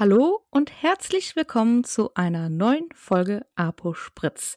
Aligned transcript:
Hallo 0.00 0.40
und 0.48 0.72
herzlich 0.82 1.36
willkommen 1.36 1.84
zu 1.84 2.14
einer 2.14 2.48
neuen 2.48 2.88
Folge 2.94 3.44
Apo 3.54 3.92
Spritz. 3.92 4.56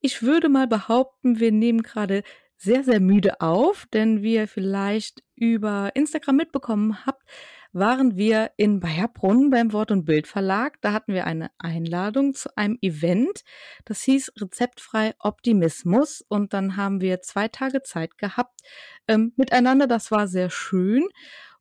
Ich 0.00 0.22
würde 0.22 0.48
mal 0.48 0.68
behaupten, 0.68 1.40
wir 1.40 1.50
nehmen 1.50 1.82
gerade 1.82 2.22
sehr, 2.56 2.84
sehr 2.84 3.00
müde 3.00 3.40
auf, 3.40 3.86
denn 3.92 4.22
wie 4.22 4.34
ihr 4.34 4.46
vielleicht 4.46 5.24
über 5.34 5.90
Instagram 5.96 6.36
mitbekommen 6.36 7.04
habt, 7.04 7.28
waren 7.72 8.16
wir 8.16 8.52
in 8.56 8.78
Bayerbrunn 8.78 9.50
beim 9.50 9.72
Wort- 9.72 9.90
und 9.90 10.04
Bild 10.04 10.28
Verlag. 10.28 10.80
Da 10.80 10.92
hatten 10.92 11.12
wir 11.12 11.26
eine 11.26 11.50
Einladung 11.58 12.34
zu 12.34 12.56
einem 12.56 12.78
Event. 12.80 13.42
Das 13.84 14.02
hieß 14.02 14.30
Rezeptfrei 14.36 15.16
Optimismus. 15.18 16.24
Und 16.28 16.52
dann 16.52 16.76
haben 16.76 17.00
wir 17.00 17.20
zwei 17.20 17.48
Tage 17.48 17.82
Zeit 17.82 18.16
gehabt 18.16 18.60
ähm, 19.08 19.32
miteinander. 19.34 19.88
Das 19.88 20.12
war 20.12 20.28
sehr 20.28 20.50
schön 20.50 21.08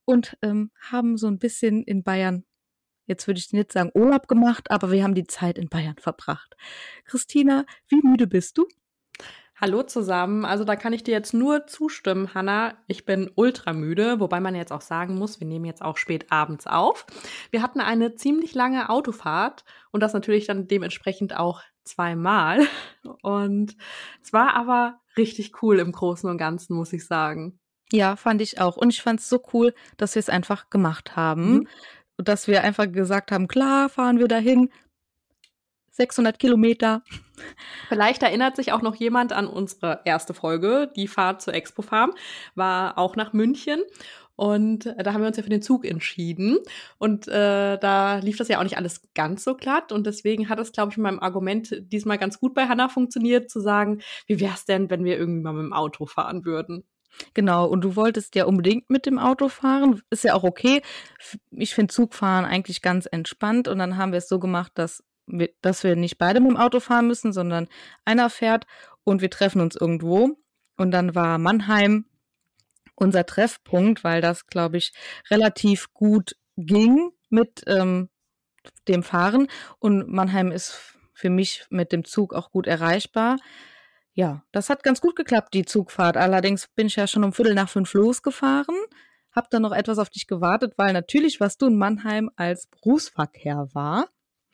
und 0.06 0.38
ähm, 0.42 0.72
haben 0.80 1.18
so 1.18 1.26
ein 1.26 1.40
bisschen 1.40 1.84
in 1.84 2.04
Bayern 2.04 2.46
Jetzt 3.08 3.26
würde 3.26 3.39
ich 3.39 3.54
nicht 3.54 3.71
sagen 3.71 3.92
Urlaub 3.94 4.28
gemacht, 4.28 4.70
aber 4.70 4.92
wir 4.92 5.04
haben 5.04 5.16
die 5.16 5.28
Zeit 5.28 5.57
in 5.57 5.70
Bayern 5.70 5.96
verbracht. 5.97 6.56
Christina, 7.06 7.66
wie 7.88 8.02
müde 8.04 8.28
bist 8.28 8.57
du? 8.57 8.68
Hallo 9.60 9.82
zusammen. 9.82 10.46
Also 10.46 10.66
da 10.66 10.75
kann 10.75 10.93
ich 10.93 11.04
dir 11.04 11.14
jetzt 11.14 11.33
nur 11.33 11.66
zustimmen, 11.66 12.36
Hanna. 12.36 12.75
Ich 12.86 13.06
bin 13.06 13.32
ultra 13.33 13.74
müde, 13.74 14.20
wobei 14.20 14.39
man 14.39 14.54
jetzt 14.54 14.71
auch 14.71 14.82
sagen 14.82 15.16
muss, 15.16 15.39
wir 15.39 15.47
nehmen 15.47 15.66
jetzt 15.66 15.82
auch 15.82 15.97
spät 15.97 16.32
abends 16.32 16.68
auf. 16.68 17.07
Wir 17.50 17.64
hatten 17.64 17.80
eine 17.80 18.14
ziemlich 18.14 18.54
lange 18.54 18.89
Autofahrt 18.89 19.64
und 19.89 20.02
das 20.02 20.14
natürlich 20.14 20.46
dann 20.46 20.68
dementsprechend 20.68 21.36
auch 21.36 21.61
zweimal. 21.86 22.68
Und 23.24 23.75
es 24.21 24.32
war 24.33 24.54
aber 24.54 25.00
richtig 25.16 25.64
cool 25.64 25.80
im 25.80 25.92
Großen 25.92 26.30
und 26.30 26.38
Ganzen, 26.38 26.75
muss 26.75 26.94
ich 26.94 27.08
sagen. 27.08 27.60
Ja, 27.92 28.16
fand 28.16 28.42
ich 28.42 28.60
auch. 28.60 28.78
Und 28.78 28.89
ich 28.89 29.02
fand 29.02 29.21
es 29.21 29.30
so 29.30 29.42
cool, 29.54 29.74
dass 29.96 30.14
wir 30.14 30.19
es 30.19 30.30
einfach 30.30 30.69
gemacht 30.69 31.16
haben. 31.16 31.52
Mhm. 31.52 31.68
Dass 32.17 32.48
wir 32.48 32.64
einfach 32.64 32.92
gesagt 32.92 33.31
haben, 33.31 33.48
klar, 33.48 33.89
fahren 33.89 34.20
wir 34.20 34.28
dahin, 34.28 34.70
600 35.92 36.39
Kilometer. 36.39 37.03
Vielleicht 37.89 38.23
erinnert 38.23 38.55
sich 38.55 38.72
auch 38.72 38.81
noch 38.81 38.95
jemand 38.95 39.33
an 39.33 39.47
unsere 39.47 40.02
erste 40.05 40.33
Folge. 40.33 40.91
Die 40.95 41.08
Fahrt 41.08 41.41
zur 41.41 41.53
Expo 41.53 41.81
Farm 41.81 42.14
war 42.56 42.97
auch 42.97 43.16
nach 43.16 43.33
München. 43.33 43.81
Und 44.36 44.86
da 44.86 45.14
haben 45.14 45.22
wir 45.22 45.28
uns 45.28 45.38
ja 45.38 45.44
für 45.44 45.50
den 45.50 45.64
Zug 45.64 45.83
entschieden. 45.83 46.59
Und 47.00 47.28
äh, 47.28 47.80
da 47.80 48.19
lief 48.19 48.38
das 48.38 48.47
ja 48.47 48.59
auch 48.59 48.63
nicht 48.63 48.78
alles 48.78 49.02
ganz 49.16 49.44
so 49.44 49.56
glatt. 49.56 49.91
Und 49.91 50.06
deswegen 50.06 50.47
hat 50.47 50.59
es, 50.59 50.72
glaube 50.72 50.91
ich, 50.91 50.97
mit 50.97 51.06
meinem 51.06 51.19
Argument 51.19 51.75
diesmal 51.91 52.19
ganz 52.19 52.39
gut 52.39 52.53
bei 52.53 52.67
Hannah 52.67 52.88
funktioniert, 52.88 53.50
zu 53.50 53.59
sagen, 53.59 54.02
wie 54.28 54.39
wäre 54.39 54.53
es 54.53 54.66
denn, 54.66 54.91
wenn 54.91 55.03
wir 55.03 55.17
irgendwie 55.17 55.41
mal 55.41 55.53
mit 55.53 55.63
dem 55.63 55.73
Auto 55.73 56.06
fahren 56.06 56.45
würden? 56.45 56.84
Genau, 57.33 57.65
und 57.65 57.81
du 57.81 57.95
wolltest 57.95 58.35
ja 58.35 58.45
unbedingt 58.45 58.89
mit 58.89 59.05
dem 59.05 59.19
Auto 59.19 59.49
fahren. 59.49 60.01
Ist 60.09 60.23
ja 60.23 60.33
auch 60.33 60.43
okay. 60.43 60.81
Ich 61.51 61.73
finde 61.73 61.93
Zugfahren 61.93 62.45
eigentlich 62.45 62.81
ganz 62.81 63.07
entspannt. 63.09 63.67
Und 63.67 63.79
dann 63.79 63.97
haben 63.97 64.11
wir 64.11 64.17
es 64.17 64.29
so 64.29 64.39
gemacht, 64.39 64.71
dass 64.75 65.03
dass 65.61 65.83
wir 65.83 65.95
nicht 65.95 66.17
beide 66.17 66.39
mit 66.39 66.51
dem 66.51 66.57
Auto 66.57 66.79
fahren 66.79 67.07
müssen, 67.07 67.33
sondern 67.33 67.67
einer 68.05 68.29
fährt 68.29 68.65
und 69.03 69.21
wir 69.21 69.29
treffen 69.29 69.61
uns 69.61 69.75
irgendwo. 69.75 70.38
Und 70.77 70.91
dann 70.91 71.15
war 71.15 71.38
Mannheim 71.38 72.05
unser 72.95 73.25
Treffpunkt, 73.25 74.03
weil 74.03 74.21
das, 74.21 74.47
glaube 74.47 74.77
ich, 74.77 74.93
relativ 75.29 75.93
gut 75.93 76.35
ging 76.55 77.11
mit 77.29 77.63
ähm, 77.67 78.09
dem 78.88 79.03
Fahren. 79.03 79.47
Und 79.79 80.07
Mannheim 80.07 80.51
ist 80.51 80.97
für 81.13 81.29
mich 81.29 81.65
mit 81.69 81.91
dem 81.91 82.05
Zug 82.05 82.33
auch 82.33 82.51
gut 82.51 82.67
erreichbar. 82.67 83.38
Ja, 84.17 84.41
das 84.51 84.71
hat 84.71 84.81
ganz 84.81 84.99
gut 84.99 85.15
geklappt, 85.15 85.53
die 85.53 85.63
Zugfahrt. 85.63 86.17
Allerdings 86.17 86.67
bin 86.69 86.87
ich 86.87 86.95
ja 86.95 87.05
schon 87.05 87.23
um 87.23 87.33
Viertel 87.33 87.53
nach 87.53 87.69
fünf 87.69 87.93
losgefahren, 87.93 88.75
hab 89.31 89.51
dann 89.51 89.61
noch 89.61 89.71
etwas 89.71 89.99
auf 89.99 90.09
dich 90.09 90.25
gewartet, 90.25 90.73
weil 90.75 90.91
natürlich, 90.91 91.39
was 91.39 91.59
du 91.59 91.67
in 91.67 91.77
Mannheim 91.77 92.31
als 92.35 92.65
Berufsverkehr 92.65 93.69
war. 93.73 94.07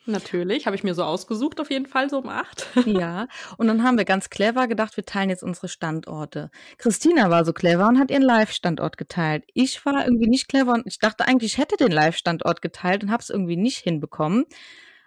Natürlich, 0.06 0.66
habe 0.66 0.76
ich 0.76 0.84
mir 0.84 0.94
so 0.94 1.06
ausgesucht, 1.06 1.62
auf 1.62 1.72
jeden 1.72 1.86
Fall 1.86 2.10
so 2.10 2.18
um 2.18 2.28
acht. 2.28 2.68
ja, 2.86 3.30
und 3.56 3.68
dann 3.68 3.84
haben 3.84 3.98
wir 3.98 4.04
ganz 4.04 4.30
clever 4.30 4.68
gedacht, 4.68 4.98
wir 4.98 5.06
teilen 5.06 5.30
jetzt 5.30 5.44
unsere 5.44 5.70
Standorte. 5.70 6.52
Christina 6.78 7.30
war 7.30 7.46
so 7.46 7.54
clever 7.54 7.88
und 7.88 8.00
hat 8.00 8.12
ihren 8.12 8.22
Live-Standort 8.22 8.98
geteilt. 8.98 9.46
Ich 9.54 9.86
war 9.86 10.04
irgendwie 10.04 10.28
nicht 10.28 10.50
clever 10.50 10.74
und 10.74 10.86
ich 10.86 11.00
dachte 11.00 11.26
eigentlich, 11.26 11.54
ich 11.54 11.58
hätte 11.58 11.78
den 11.78 11.94
Live-Standort 11.94 12.62
geteilt 12.62 13.06
und 13.06 13.12
habe 13.12 13.24
es 13.24 13.30
irgendwie 13.30 13.56
nicht 13.56 13.78
hinbekommen. 13.78 14.44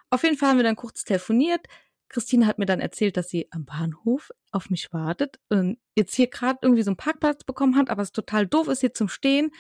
Auf 0.09 0.23
jeden 0.23 0.39
Fall 0.39 0.49
haben 0.49 0.57
wir 0.57 0.65
dann 0.65 0.77
kurz 0.77 1.05
telefoniert. 1.05 1.67
Christina 2.09 2.47
hat 2.47 2.59
mir 2.59 2.67
dann 2.67 2.81
erzählt, 2.81 3.17
dass 3.17 3.29
sie 3.29 3.49
am 3.51 3.65
Bahnhof 3.65 4.31
auf 4.53 4.71
mich 4.71 4.93
wartet 4.93 5.39
und 5.49 5.79
jetzt 5.97 6.15
hier 6.15 6.29
gerade 6.29 6.59
irgendwie 6.63 6.83
so 6.83 6.91
einen 6.91 6.97
Parkplatz 6.97 7.45
bekommen 7.45 7.77
hat, 7.77 7.91
aber 7.91 8.03
es 8.03 8.13
total 8.13 8.47
doof 8.47 8.69
ist 8.69 8.81
hier 8.81 8.95
zum 8.95 9.09
Stehen. 9.09 9.51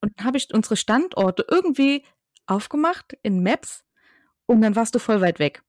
Und 0.00 0.12
dann 0.16 0.26
habe 0.26 0.36
ich 0.36 0.52
unsere 0.52 0.76
Standorte 0.76 1.46
irgendwie 1.48 2.04
aufgemacht 2.46 3.16
in 3.22 3.42
Maps 3.42 3.84
und 4.46 4.60
dann 4.60 4.76
warst 4.76 4.94
du 4.94 4.98
voll 4.98 5.20
weit 5.20 5.38
weg. 5.38 5.62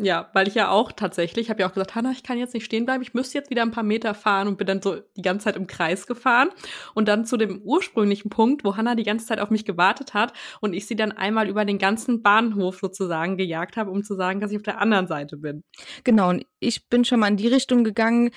Ja, 0.00 0.30
weil 0.32 0.46
ich 0.46 0.54
ja 0.54 0.70
auch 0.70 0.92
tatsächlich, 0.92 1.50
habe 1.50 1.60
ja 1.60 1.68
auch 1.68 1.72
gesagt, 1.72 1.96
Hanna, 1.96 2.12
ich 2.12 2.22
kann 2.22 2.38
jetzt 2.38 2.54
nicht 2.54 2.64
stehen 2.64 2.84
bleiben, 2.84 3.02
ich 3.02 3.14
müsste 3.14 3.36
jetzt 3.36 3.50
wieder 3.50 3.62
ein 3.62 3.72
paar 3.72 3.82
Meter 3.82 4.14
fahren 4.14 4.46
und 4.46 4.56
bin 4.56 4.68
dann 4.68 4.80
so 4.80 5.00
die 5.16 5.22
ganze 5.22 5.46
Zeit 5.46 5.56
im 5.56 5.66
Kreis 5.66 6.06
gefahren 6.06 6.50
und 6.94 7.08
dann 7.08 7.24
zu 7.24 7.36
dem 7.36 7.60
ursprünglichen 7.62 8.30
Punkt, 8.30 8.62
wo 8.64 8.76
Hanna 8.76 8.94
die 8.94 9.02
ganze 9.02 9.26
Zeit 9.26 9.40
auf 9.40 9.50
mich 9.50 9.64
gewartet 9.64 10.14
hat 10.14 10.32
und 10.60 10.72
ich 10.72 10.86
sie 10.86 10.94
dann 10.94 11.10
einmal 11.10 11.48
über 11.48 11.64
den 11.64 11.78
ganzen 11.78 12.22
Bahnhof 12.22 12.78
sozusagen 12.78 13.36
gejagt 13.36 13.76
habe, 13.76 13.90
um 13.90 14.04
zu 14.04 14.14
sagen, 14.14 14.38
dass 14.38 14.52
ich 14.52 14.58
auf 14.58 14.62
der 14.62 14.80
anderen 14.80 15.08
Seite 15.08 15.36
bin. 15.36 15.64
Genau, 16.04 16.28
und 16.30 16.46
ich 16.60 16.88
bin 16.88 17.04
schon 17.04 17.18
mal 17.18 17.28
in 17.28 17.36
die 17.36 17.48
Richtung 17.48 17.82
gegangen, 17.82 18.30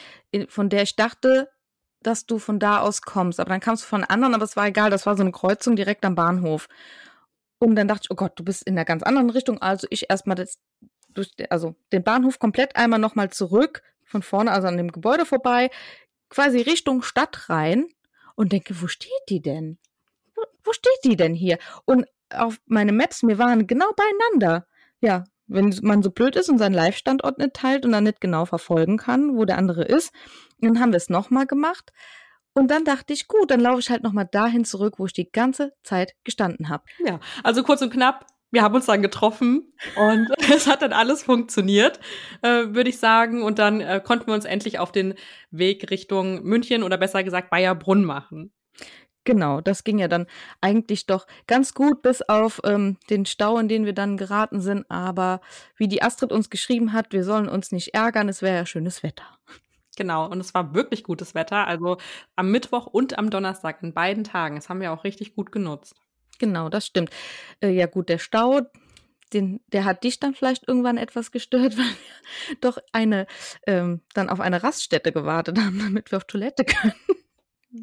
von 0.48 0.68
der 0.68 0.82
ich 0.82 0.96
dachte, 0.96 1.48
dass 2.02 2.26
du 2.26 2.40
von 2.40 2.58
da 2.58 2.80
aus 2.80 3.04
kommst, 3.04 3.40
aber 3.40 3.52
dann 3.52 3.60
kamst 3.60 3.84
du 3.84 3.88
von 3.88 4.04
anderen, 4.04 4.34
aber 4.34 4.46
es 4.46 4.56
war 4.56 4.66
egal, 4.66 4.90
das 4.90 5.06
war 5.06 5.16
so 5.16 5.22
eine 5.22 5.32
Kreuzung 5.32 5.76
direkt 5.76 6.04
am 6.06 6.16
Bahnhof. 6.16 6.68
Und 7.60 7.76
dann 7.76 7.88
dachte 7.88 8.06
ich, 8.06 8.12
oh 8.12 8.16
Gott, 8.16 8.32
du 8.38 8.44
bist 8.44 8.64
in 8.64 8.74
einer 8.74 8.86
ganz 8.86 9.04
anderen 9.04 9.30
Richtung. 9.30 9.62
Also 9.62 9.86
ich 9.92 10.10
erstmal 10.10 10.36
das, 10.36 10.58
durch, 11.14 11.32
also 11.50 11.76
den 11.92 12.04
Bahnhof 12.04 12.40
komplett 12.40 12.76
einmal 12.76 13.00
nochmal 13.00 13.30
zurück, 13.30 13.84
von 14.06 14.22
vorne, 14.22 14.52
also 14.52 14.68
an 14.68 14.78
dem 14.78 14.92
Gebäude 14.92 15.26
vorbei, 15.26 15.70
quasi 16.30 16.62
Richtung 16.62 17.02
Stadt 17.02 17.50
rein 17.50 17.88
und 18.36 18.52
denke, 18.52 18.82
wo 18.82 18.88
steht 18.88 19.12
die 19.30 19.42
denn? 19.42 19.78
Wo, 20.36 20.44
wo 20.64 20.74
steht 20.74 21.00
die 21.04 21.16
denn 21.16 21.34
hier? 21.34 21.58
Und 21.86 22.06
auf 22.34 22.60
meine 22.66 22.92
Maps, 22.92 23.24
wir 23.24 23.38
waren 23.38 23.68
genau 23.68 23.92
beieinander. 23.96 24.68
Ja, 25.00 25.26
wenn 25.48 25.78
man 25.82 26.02
so 26.02 26.12
blöd 26.12 26.36
ist 26.36 26.50
und 26.50 26.58
seinen 26.58 26.74
Live-Standort 26.74 27.38
nicht 27.38 27.54
teilt 27.54 27.86
und 27.86 27.92
dann 27.92 28.06
nicht 28.06 28.22
genau 28.22 28.46
verfolgen 28.46 28.98
kann, 28.98 29.36
wo 29.36 29.46
der 29.46 29.58
andere 29.58 29.84
ist, 29.84 30.14
dann 30.60 30.80
haben 30.80 30.92
wir 30.92 30.98
es 30.98 31.10
nochmal 31.10 31.46
gemacht. 31.46 31.92
Und 32.54 32.70
dann 32.70 32.84
dachte 32.84 33.14
ich, 33.14 33.28
gut, 33.28 33.50
dann 33.52 33.62
laufe 33.62 33.80
ich 33.80 33.90
halt 33.90 34.04
nochmal 34.04 34.28
dahin 34.30 34.66
zurück, 34.66 34.96
wo 34.98 35.06
ich 35.06 35.14
die 35.14 35.32
ganze 35.32 35.74
Zeit 35.84 36.16
gestanden 36.24 36.70
habe. 36.70 36.84
Ja, 37.06 37.20
also 37.44 37.64
kurz 37.64 37.82
und 37.82 37.92
knapp, 37.92 38.26
wir 38.52 38.62
haben 38.62 38.76
uns 38.76 38.86
dann 38.86 39.02
getroffen 39.02 39.72
und 39.96 40.28
es 40.54 40.68
hat 40.68 40.82
dann 40.82 40.94
alles 40.94 41.24
funktioniert, 41.24 42.00
äh, 42.42 42.68
würde 42.68 42.90
ich 42.90 43.00
sagen. 43.00 43.44
Und 43.44 43.60
dann 43.60 43.82
äh, 43.82 44.02
konnten 44.04 44.28
wir 44.28 44.34
uns 44.34 44.46
endlich 44.46 44.80
auf 44.80 44.92
den 44.92 45.16
Weg 45.50 45.90
Richtung 45.90 46.44
München 46.44 46.84
oder 46.84 46.98
besser 46.98 47.24
gesagt 47.24 47.50
Bayerbrunn 47.50 48.06
machen. 48.06 48.52
Genau, 49.24 49.62
das 49.62 49.84
ging 49.84 50.00
ja 50.00 50.08
dann 50.08 50.26
eigentlich 50.62 51.06
doch 51.06 51.28
ganz 51.46 51.76
gut, 51.76 52.02
bis 52.02 52.24
auf 52.24 52.60
ähm, 52.66 52.98
den 53.12 53.28
Stau, 53.28 53.60
in 53.60 53.68
den 53.68 53.86
wir 53.86 53.94
dann 53.94 54.18
geraten 54.18 54.62
sind. 54.62 54.90
Aber 54.90 55.42
wie 55.78 55.88
die 55.88 56.02
Astrid 56.02 56.32
uns 56.32 56.50
geschrieben 56.50 56.92
hat, 56.92 57.14
wir 57.14 57.24
sollen 57.24 57.48
uns 57.48 57.72
nicht 57.72 57.94
ärgern, 57.94 58.30
es 58.30 58.42
wäre 58.42 58.56
ja 58.58 58.66
schönes 58.66 59.04
Wetter. 59.04 59.38
Genau, 59.96 60.28
und 60.28 60.40
es 60.40 60.56
war 60.56 60.74
wirklich 60.74 61.04
gutes 61.04 61.36
Wetter. 61.36 61.68
Also 61.68 61.98
am 62.36 62.50
Mittwoch 62.50 62.88
und 62.88 63.20
am 63.20 63.30
Donnerstag 63.30 63.84
in 63.84 63.94
beiden 63.94 64.24
Tagen. 64.24 64.56
Das 64.56 64.70
haben 64.70 64.82
wir 64.82 64.92
auch 64.92 65.04
richtig 65.04 65.36
gut 65.36 65.52
genutzt. 65.52 65.96
Genau, 66.42 66.70
das 66.70 66.88
stimmt. 66.88 67.12
Äh, 67.62 67.70
ja, 67.70 67.86
gut, 67.86 68.10
der 68.10 68.18
Stau, 68.18 68.62
den, 69.32 69.62
der 69.68 69.86
hat 69.86 70.04
dich 70.04 70.20
dann 70.20 70.34
vielleicht 70.34 70.68
irgendwann 70.68 70.98
etwas 70.98 71.32
gestört, 71.32 71.78
weil 71.78 71.86
wir 71.86 72.56
doch 72.62 72.80
eine, 72.94 73.28
ähm, 73.68 74.02
dann 74.16 74.28
auf 74.28 74.40
eine 74.40 74.64
Raststätte 74.64 75.12
gewartet 75.12 75.60
haben, 75.60 75.78
damit 75.78 76.12
wir 76.12 76.18
auf 76.18 76.26
Toilette 76.26 76.66
können. 76.66 76.96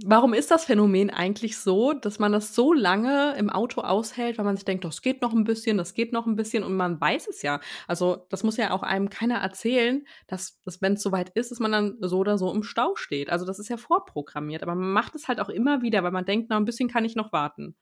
Warum 0.04 0.34
ist 0.34 0.50
das 0.50 0.64
Phänomen 0.64 1.08
eigentlich 1.08 1.56
so, 1.56 1.92
dass 1.92 2.18
man 2.18 2.32
das 2.32 2.54
so 2.54 2.72
lange 2.72 3.36
im 3.38 3.48
Auto 3.48 3.80
aushält, 3.80 4.36
weil 4.36 4.44
man 4.44 4.56
sich 4.56 4.64
denkt, 4.64 4.84
das 4.84 5.02
geht 5.02 5.22
noch 5.22 5.32
ein 5.32 5.44
bisschen, 5.44 5.78
das 5.78 5.94
geht 5.94 6.12
noch 6.12 6.26
ein 6.26 6.36
bisschen 6.36 6.64
und 6.64 6.76
man 6.76 7.00
weiß 7.00 7.28
es 7.28 7.42
ja. 7.42 7.60
Also 7.86 8.26
das 8.28 8.42
muss 8.42 8.56
ja 8.56 8.72
auch 8.72 8.82
einem 8.82 9.08
keiner 9.08 9.36
erzählen, 9.36 10.04
dass, 10.26 10.60
dass 10.64 10.82
wenn 10.82 10.94
es 10.94 11.02
soweit 11.02 11.30
ist, 11.30 11.52
dass 11.52 11.60
man 11.60 11.72
dann 11.72 11.96
so 12.00 12.18
oder 12.18 12.36
so 12.38 12.52
im 12.52 12.64
Stau 12.64 12.96
steht. 12.96 13.30
Also 13.30 13.46
das 13.46 13.60
ist 13.60 13.68
ja 13.68 13.76
vorprogrammiert, 13.76 14.64
aber 14.64 14.74
man 14.74 14.90
macht 14.92 15.14
es 15.14 15.28
halt 15.28 15.40
auch 15.40 15.48
immer 15.48 15.80
wieder, 15.80 16.02
weil 16.02 16.10
man 16.10 16.26
denkt, 16.26 16.48
na 16.50 16.56
ein 16.56 16.66
bisschen 16.66 16.90
kann 16.90 17.04
ich 17.06 17.14
noch 17.14 17.32
warten. 17.32 17.76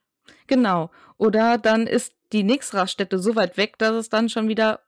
Genau. 0.47 0.91
Oder 1.17 1.57
dann 1.57 1.87
ist 1.87 2.13
die 2.31 2.43
nächste 2.43 2.77
Raststätte 2.77 3.19
so 3.19 3.35
weit 3.35 3.57
weg, 3.57 3.77
dass 3.77 3.93
es 3.93 4.09
dann 4.09 4.29
schon 4.29 4.47
wieder 4.47 4.81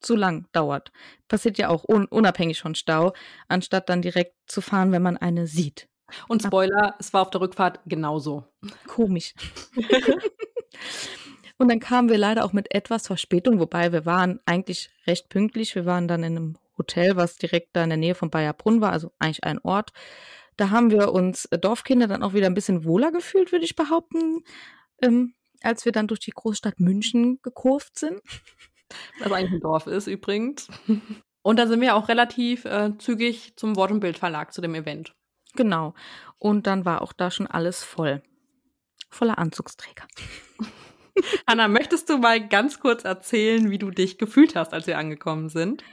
zu 0.00 0.16
lang 0.16 0.46
dauert. 0.52 0.92
Passiert 1.28 1.58
ja 1.58 1.68
auch 1.68 1.84
un 1.88 2.06
unabhängig 2.06 2.60
von 2.60 2.74
Stau, 2.74 3.14
anstatt 3.48 3.88
dann 3.88 4.02
direkt 4.02 4.34
zu 4.46 4.60
fahren, 4.60 4.92
wenn 4.92 5.02
man 5.02 5.16
eine 5.16 5.46
sieht. 5.46 5.88
Und 6.28 6.42
Spoiler, 6.42 6.94
es 6.98 7.12
war 7.14 7.22
auf 7.22 7.30
der 7.30 7.40
Rückfahrt 7.40 7.80
genauso. 7.86 8.44
Komisch. 8.86 9.34
Und 11.56 11.68
dann 11.68 11.80
kamen 11.80 12.08
wir 12.08 12.18
leider 12.18 12.44
auch 12.44 12.52
mit 12.52 12.74
etwas 12.74 13.06
Verspätung, 13.06 13.60
wobei 13.60 13.92
wir 13.92 14.04
waren 14.04 14.40
eigentlich 14.44 14.90
recht 15.06 15.28
pünktlich. 15.28 15.74
Wir 15.74 15.86
waren 15.86 16.08
dann 16.08 16.24
in 16.24 16.36
einem 16.36 16.58
Hotel, 16.76 17.16
was 17.16 17.36
direkt 17.36 17.76
da 17.76 17.84
in 17.84 17.90
der 17.90 17.96
Nähe 17.96 18.14
von 18.14 18.30
Bayerbrunn 18.30 18.80
war, 18.80 18.92
also 18.92 19.12
eigentlich 19.18 19.44
ein 19.44 19.60
Ort. 19.60 19.92
Da 20.56 20.70
haben 20.70 20.90
wir 20.90 21.12
uns 21.12 21.48
Dorfkinder 21.60 22.06
dann 22.06 22.22
auch 22.22 22.34
wieder 22.34 22.46
ein 22.46 22.54
bisschen 22.54 22.84
wohler 22.84 23.10
gefühlt, 23.12 23.52
würde 23.52 23.64
ich 23.64 23.76
behaupten. 23.76 24.44
Ähm, 25.02 25.34
als 25.64 25.84
wir 25.84 25.92
dann 25.92 26.06
durch 26.06 26.20
die 26.20 26.30
Großstadt 26.30 26.78
München 26.78 27.40
gekurft 27.42 27.98
sind. 27.98 28.20
Was 29.18 29.32
eigentlich 29.32 29.52
ein 29.52 29.60
Dorf 29.60 29.86
ist 29.86 30.06
übrigens. 30.06 30.68
Und 31.42 31.58
dann 31.58 31.68
sind 31.68 31.80
wir 31.80 31.96
auch 31.96 32.08
relativ 32.08 32.64
äh, 32.64 32.96
zügig 32.98 33.56
zum 33.56 33.76
Wort- 33.76 33.90
und 33.90 34.00
Bildverlag 34.00 34.52
zu 34.52 34.60
dem 34.60 34.74
Event. 34.74 35.14
Genau. 35.54 35.94
Und 36.38 36.66
dann 36.66 36.84
war 36.84 37.02
auch 37.02 37.12
da 37.12 37.30
schon 37.30 37.46
alles 37.46 37.82
voll. 37.82 38.22
Voller 39.10 39.38
Anzugsträger. 39.38 40.06
Anna, 41.46 41.68
möchtest 41.68 42.10
du 42.10 42.18
mal 42.18 42.46
ganz 42.46 42.80
kurz 42.80 43.04
erzählen, 43.04 43.70
wie 43.70 43.78
du 43.78 43.90
dich 43.90 44.18
gefühlt 44.18 44.56
hast, 44.56 44.72
als 44.72 44.86
wir 44.86 44.98
angekommen 44.98 45.48
sind? 45.48 45.84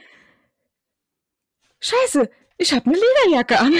Scheiße, 1.80 2.30
ich 2.58 2.72
habe 2.72 2.86
eine 2.86 2.98
Lederjacke 2.98 3.58
an. 3.58 3.72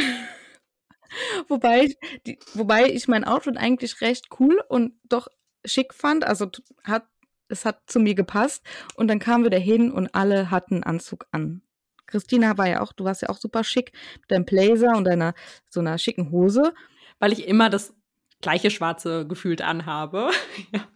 wobei, 1.49 1.95
die, 2.27 2.39
wobei 2.55 2.91
ich 2.91 3.09
mein 3.09 3.25
Outfit 3.25 3.57
eigentlich 3.57 4.01
recht 4.01 4.27
cool 4.39 4.63
und 4.69 4.93
doch 5.05 5.29
schick 5.65 5.95
fand. 5.95 6.25
Also 6.25 6.51
hat, 6.85 7.07
es 7.49 7.65
hat 7.65 7.81
zu 7.87 8.01
mir 8.01 8.15
gepasst. 8.15 8.65
Und 8.97 9.09
dann 9.09 9.19
kamen 9.19 9.45
wir 9.45 9.51
da 9.51 9.59
hin 9.59 9.91
und 9.91 10.15
alle 10.15 10.51
hatten 10.51 10.83
Anzug 10.83 11.27
an. 11.31 11.63
Christina 12.07 12.59
war 12.59 12.69
ja 12.69 12.81
auch, 12.81 12.93
du 12.93 13.05
warst 13.05 13.23
ja 13.23 13.29
auch 13.29 13.39
super 13.39 13.65
schick 13.65 13.93
mit 14.21 14.31
deinem 14.31 14.45
Blazer 14.45 14.97
und 14.97 15.05
deiner 15.05 15.35
so 15.71 15.81
einer 15.81 15.99
schicken 15.99 16.31
Hose. 16.31 16.75
Weil 17.19 17.33
ich 17.33 17.47
immer 17.47 17.71
das 17.71 17.95
gleiche 18.41 18.71
Schwarze 18.71 19.27
gefühlt 19.27 19.63
anhabe. 19.63 20.31
ja. 20.73 20.87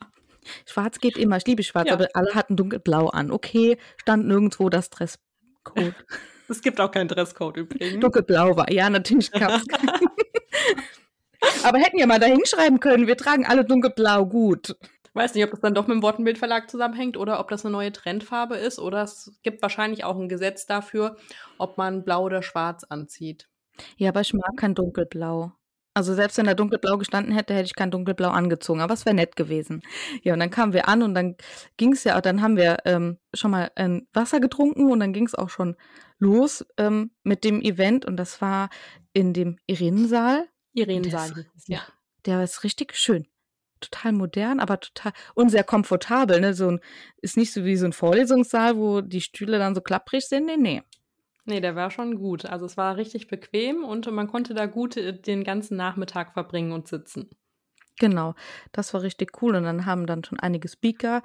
Schwarz 0.64 1.00
geht 1.00 1.16
immer, 1.16 1.38
ich 1.38 1.46
liebe 1.46 1.62
Schwarz, 1.62 1.88
ja. 1.88 1.94
aber 1.94 2.08
alle 2.14 2.34
hatten 2.34 2.56
dunkelblau 2.56 3.08
an. 3.08 3.30
Okay, 3.30 3.78
stand 3.96 4.26
nirgendwo 4.26 4.68
das 4.68 4.90
Dresscode. 4.90 5.94
Es 6.48 6.60
gibt 6.62 6.80
auch 6.80 6.90
keinen 6.90 7.08
Dresscode 7.08 7.56
übrigens. 7.58 8.00
Dunkelblau 8.00 8.56
war, 8.56 8.70
ja, 8.70 8.88
natürlich 8.88 9.30
gab 9.32 9.50
es 9.52 9.64
Aber 11.64 11.78
hätten 11.78 11.98
ja 11.98 12.06
mal 12.06 12.18
da 12.18 12.26
hinschreiben 12.26 12.80
können, 12.80 13.06
wir 13.06 13.16
tragen 13.16 13.46
alle 13.46 13.64
dunkelblau, 13.64 14.26
gut. 14.26 14.76
Weiß 15.14 15.34
nicht, 15.34 15.44
ob 15.44 15.50
das 15.50 15.60
dann 15.60 15.74
doch 15.74 15.86
mit 15.86 15.96
dem 15.96 16.02
Wortenbildverlag 16.02 16.68
zusammenhängt 16.70 17.16
oder 17.16 17.40
ob 17.40 17.48
das 17.48 17.64
eine 17.64 17.72
neue 17.72 17.90
Trendfarbe 17.90 18.56
ist 18.56 18.78
oder 18.78 19.02
es 19.02 19.32
gibt 19.42 19.62
wahrscheinlich 19.62 20.04
auch 20.04 20.16
ein 20.16 20.28
Gesetz 20.28 20.66
dafür, 20.66 21.16
ob 21.56 21.78
man 21.78 22.04
blau 22.04 22.24
oder 22.24 22.42
schwarz 22.42 22.84
anzieht. 22.84 23.48
Ja, 23.96 24.10
aber 24.10 24.20
ich 24.20 24.34
mag 24.34 24.56
kein 24.56 24.74
dunkelblau. 24.74 25.52
Also 25.96 26.12
selbst 26.12 26.36
wenn 26.36 26.44
da 26.44 26.52
dunkelblau 26.52 26.98
gestanden 26.98 27.32
hätte, 27.32 27.54
hätte 27.54 27.64
ich 27.64 27.74
kein 27.74 27.90
dunkelblau 27.90 28.28
angezogen, 28.28 28.82
aber 28.82 28.92
es 28.92 29.06
wäre 29.06 29.16
nett 29.16 29.34
gewesen. 29.34 29.80
Ja, 30.22 30.34
und 30.34 30.40
dann 30.40 30.50
kamen 30.50 30.74
wir 30.74 30.88
an 30.88 31.02
und 31.02 31.14
dann 31.14 31.36
ging 31.78 31.94
es 31.94 32.04
ja, 32.04 32.20
dann 32.20 32.42
haben 32.42 32.58
wir 32.58 32.76
ähm, 32.84 33.16
schon 33.32 33.50
mal 33.50 33.70
ähm, 33.76 34.06
Wasser 34.12 34.38
getrunken 34.38 34.92
und 34.92 35.00
dann 35.00 35.14
ging 35.14 35.24
es 35.24 35.34
auch 35.34 35.48
schon 35.48 35.74
los 36.18 36.66
ähm, 36.76 37.12
mit 37.22 37.44
dem 37.44 37.62
Event 37.62 38.04
und 38.04 38.18
das 38.18 38.42
war 38.42 38.68
in 39.14 39.32
dem 39.32 39.58
Irenensaal. 39.64 40.46
Irenensaal, 40.74 41.46
ja. 41.66 41.80
Der 42.26 42.42
ist 42.42 42.62
richtig 42.62 42.94
schön. 42.94 43.26
Total 43.80 44.12
modern, 44.12 44.60
aber 44.60 44.80
total 44.80 45.14
und 45.34 45.48
sehr 45.48 45.64
komfortabel. 45.64 46.42
Ne? 46.42 46.52
So 46.52 46.72
ein, 46.72 46.80
ist 47.22 47.38
nicht 47.38 47.54
so 47.54 47.64
wie 47.64 47.76
so 47.76 47.86
ein 47.86 47.94
Vorlesungssaal, 47.94 48.76
wo 48.76 49.00
die 49.00 49.22
Stühle 49.22 49.58
dann 49.58 49.74
so 49.74 49.80
klapprig 49.80 50.26
sind. 50.26 50.44
Nee, 50.44 50.58
nee. 50.58 50.82
Nee, 51.46 51.60
der 51.60 51.76
war 51.76 51.90
schon 51.90 52.16
gut. 52.16 52.44
Also 52.44 52.66
es 52.66 52.76
war 52.76 52.96
richtig 52.96 53.28
bequem 53.28 53.84
und 53.84 54.10
man 54.10 54.28
konnte 54.28 54.52
da 54.52 54.66
gut 54.66 54.96
äh, 54.96 55.18
den 55.18 55.44
ganzen 55.44 55.76
Nachmittag 55.76 56.32
verbringen 56.32 56.72
und 56.72 56.88
sitzen. 56.88 57.30
Genau, 57.98 58.34
das 58.72 58.92
war 58.92 59.02
richtig 59.02 59.40
cool. 59.40 59.56
Und 59.56 59.64
dann 59.64 59.86
haben 59.86 60.06
dann 60.06 60.22
schon 60.24 60.38
einige 60.38 60.68
Speaker 60.68 61.22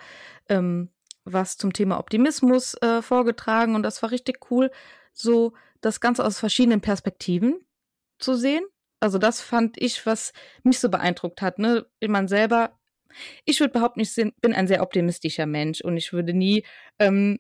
ähm, 0.48 0.90
was 1.24 1.58
zum 1.58 1.74
Thema 1.74 2.00
Optimismus 2.00 2.76
äh, 2.82 3.02
vorgetragen 3.02 3.76
und 3.76 3.84
das 3.84 4.02
war 4.02 4.12
richtig 4.12 4.52
cool, 4.52 4.72
so 5.14 5.54
das 5.82 6.00
Ganze 6.00 6.26
aus 6.26 6.40
verschiedenen 6.40 6.82
Perspektiven 6.82 7.60
zu 8.20 8.36
sehen. 8.36 8.64
Also 9.00 9.18
das 9.18 9.42
fand 9.42 9.82
ich, 9.82 10.06
was 10.06 10.34
mich 10.64 10.80
so 10.80 10.90
beeindruckt 10.90 11.42
hat. 11.42 11.60
Ne? 11.60 11.86
Man 12.08 12.28
selber, 12.28 12.80
ich 13.46 13.60
würde 13.60 13.74
behaupten, 13.74 14.00
ich 14.00 14.14
bin 14.16 14.54
ein 14.54 14.68
sehr 14.68 14.84
optimistischer 14.84 15.46
Mensch 15.46 15.82
und 15.82 15.98
ich 15.98 16.14
würde 16.14 16.34
nie, 16.34 16.66
ähm, 17.00 17.40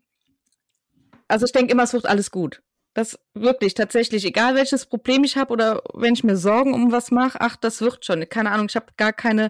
also 1.27 1.45
ich 1.45 1.51
denke 1.51 1.71
immer, 1.71 1.83
es 1.83 1.93
wird 1.93 2.07
alles 2.07 2.31
gut. 2.31 2.61
Das 2.93 3.17
wirklich 3.33 3.73
tatsächlich, 3.73 4.25
egal 4.25 4.55
welches 4.55 4.85
Problem 4.85 5.23
ich 5.23 5.37
habe 5.37 5.53
oder 5.53 5.81
wenn 5.93 6.13
ich 6.13 6.23
mir 6.23 6.35
Sorgen 6.35 6.73
um 6.73 6.91
was 6.91 7.09
mache, 7.09 7.39
ach, 7.39 7.55
das 7.55 7.81
wird 7.81 8.05
schon. 8.05 8.27
Keine 8.27 8.51
Ahnung, 8.51 8.67
ich 8.69 8.75
habe 8.75 8.87
gar 8.97 9.13
keine, 9.13 9.49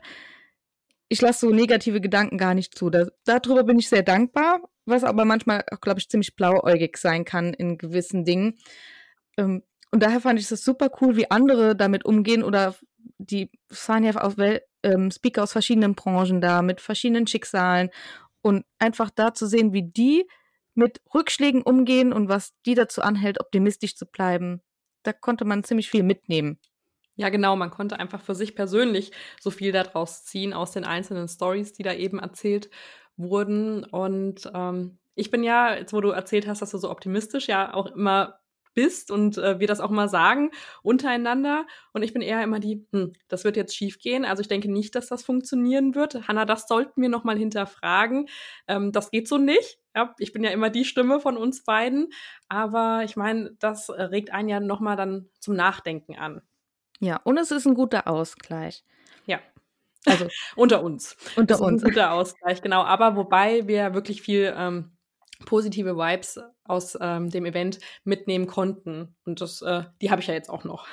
ich 1.09 1.21
lasse 1.21 1.47
so 1.47 1.51
negative 1.51 2.01
Gedanken 2.01 2.37
gar 2.37 2.53
nicht 2.53 2.77
zu. 2.77 2.89
Da, 2.89 3.07
darüber 3.25 3.63
bin 3.63 3.79
ich 3.79 3.89
sehr 3.89 4.03
dankbar, 4.03 4.61
was 4.85 5.03
aber 5.03 5.25
manchmal 5.25 5.63
auch, 5.71 5.81
glaube 5.81 5.99
ich, 5.99 6.09
ziemlich 6.09 6.35
blauäugig 6.35 6.97
sein 6.97 7.25
kann 7.25 7.53
in 7.53 7.77
gewissen 7.77 8.25
Dingen. 8.25 8.59
Ähm, 9.37 9.63
und 9.91 10.03
daher 10.03 10.21
fand 10.21 10.39
ich 10.39 10.49
es 10.49 10.63
super 10.63 10.89
cool, 11.01 11.15
wie 11.17 11.29
andere 11.31 11.75
damit 11.75 12.05
umgehen 12.05 12.43
oder 12.43 12.75
die 13.17 13.49
fahren 13.71 14.03
ja 14.03 14.15
auch 14.21 14.35
ähm, 14.83 15.11
Speaker 15.11 15.43
aus 15.43 15.51
verschiedenen 15.51 15.95
Branchen 15.95 16.41
da 16.41 16.61
mit 16.61 16.81
verschiedenen 16.81 17.27
Schicksalen 17.27 17.89
und 18.41 18.65
einfach 18.79 19.09
da 19.09 19.33
zu 19.33 19.47
sehen, 19.47 19.73
wie 19.73 19.83
die 19.83 20.27
mit 20.75 21.01
Rückschlägen 21.13 21.61
umgehen 21.61 22.13
und 22.13 22.29
was 22.29 22.53
die 22.65 22.75
dazu 22.75 23.01
anhält, 23.01 23.39
optimistisch 23.39 23.95
zu 23.95 24.05
bleiben. 24.05 24.61
Da 25.03 25.13
konnte 25.13 25.45
man 25.45 25.63
ziemlich 25.63 25.89
viel 25.89 26.03
mitnehmen. 26.03 26.59
Ja, 27.15 27.29
genau, 27.29 27.55
man 27.55 27.71
konnte 27.71 27.99
einfach 27.99 28.21
für 28.21 28.35
sich 28.35 28.55
persönlich 28.55 29.11
so 29.39 29.51
viel 29.51 29.71
daraus 29.71 30.23
ziehen 30.23 30.53
aus 30.53 30.71
den 30.71 30.85
einzelnen 30.85 31.27
Stories, 31.27 31.73
die 31.73 31.83
da 31.83 31.93
eben 31.93 32.19
erzählt 32.19 32.69
wurden. 33.17 33.83
Und 33.83 34.49
ähm, 34.53 34.97
ich 35.15 35.29
bin 35.29 35.43
ja, 35.43 35.75
jetzt 35.75 35.93
wo 35.93 36.01
du 36.01 36.09
erzählt 36.09 36.47
hast, 36.47 36.61
dass 36.61 36.71
du 36.71 36.77
so 36.77 36.89
optimistisch 36.89 37.47
ja 37.47 37.73
auch 37.73 37.87
immer 37.87 38.39
bist 38.73 39.11
und 39.11 39.37
äh, 39.37 39.59
wir 39.59 39.67
das 39.67 39.81
auch 39.81 39.89
mal 39.89 40.07
sagen 40.07 40.51
untereinander. 40.81 41.65
Und 41.93 42.03
ich 42.03 42.13
bin 42.13 42.21
eher 42.21 42.41
immer 42.43 42.59
die, 42.59 42.87
hm, 42.91 43.13
das 43.27 43.43
wird 43.43 43.57
jetzt 43.57 43.75
schief 43.75 43.99
gehen. 43.99 44.23
Also 44.23 44.41
ich 44.41 44.47
denke 44.47 44.71
nicht, 44.71 44.95
dass 44.95 45.07
das 45.07 45.23
funktionieren 45.23 45.95
wird. 45.95 46.27
Hanna, 46.27 46.45
das 46.45 46.67
sollten 46.67 47.01
wir 47.01 47.09
noch 47.09 47.25
mal 47.25 47.37
hinterfragen. 47.37 48.27
Ähm, 48.67 48.91
das 48.91 49.11
geht 49.11 49.27
so 49.27 49.37
nicht. 49.37 49.80
Ja, 49.95 50.15
ich 50.19 50.31
bin 50.31 50.43
ja 50.43 50.51
immer 50.51 50.69
die 50.69 50.85
Stimme 50.85 51.19
von 51.19 51.37
uns 51.37 51.63
beiden. 51.63 52.09
Aber 52.47 53.01
ich 53.03 53.15
meine, 53.15 53.55
das 53.59 53.89
regt 53.89 54.31
einen 54.31 54.49
ja 54.49 54.59
noch 54.59 54.79
mal 54.79 54.95
dann 54.95 55.29
zum 55.39 55.55
Nachdenken 55.55 56.15
an. 56.15 56.41
Ja, 56.99 57.17
und 57.23 57.37
es 57.37 57.51
ist 57.51 57.65
ein 57.65 57.73
guter 57.73 58.07
Ausgleich. 58.07 58.83
Ja. 59.25 59.39
Also 60.05 60.27
unter 60.55 60.83
uns. 60.83 61.17
Unter 61.35 61.59
uns. 61.61 61.83
Ein 61.83 61.89
guter 61.89 62.11
Ausgleich, 62.11 62.61
genau. 62.61 62.83
Aber 62.83 63.15
wobei 63.15 63.67
wir 63.67 63.93
wirklich 63.93 64.21
viel 64.21 64.53
ähm, 64.55 64.91
positive 65.45 65.95
Vibes 65.97 66.39
aus 66.63 66.97
ähm, 66.99 67.29
dem 67.29 67.45
Event 67.45 67.79
mitnehmen 68.03 68.47
konnten. 68.47 69.15
Und 69.25 69.41
das, 69.41 69.61
äh, 69.61 69.83
die 70.01 70.11
habe 70.11 70.21
ich 70.21 70.27
ja 70.27 70.33
jetzt 70.33 70.49
auch 70.49 70.63
noch. 70.63 70.87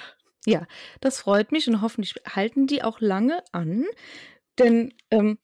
Ja, 0.46 0.66
das 1.00 1.20
freut 1.20 1.52
mich 1.52 1.68
und 1.68 1.82
hoffentlich 1.82 2.14
halten 2.26 2.66
die 2.66 2.82
auch 2.82 3.00
lange 3.00 3.42
an. 3.52 3.84
Denn 4.58 4.94
ähm, 5.10 5.38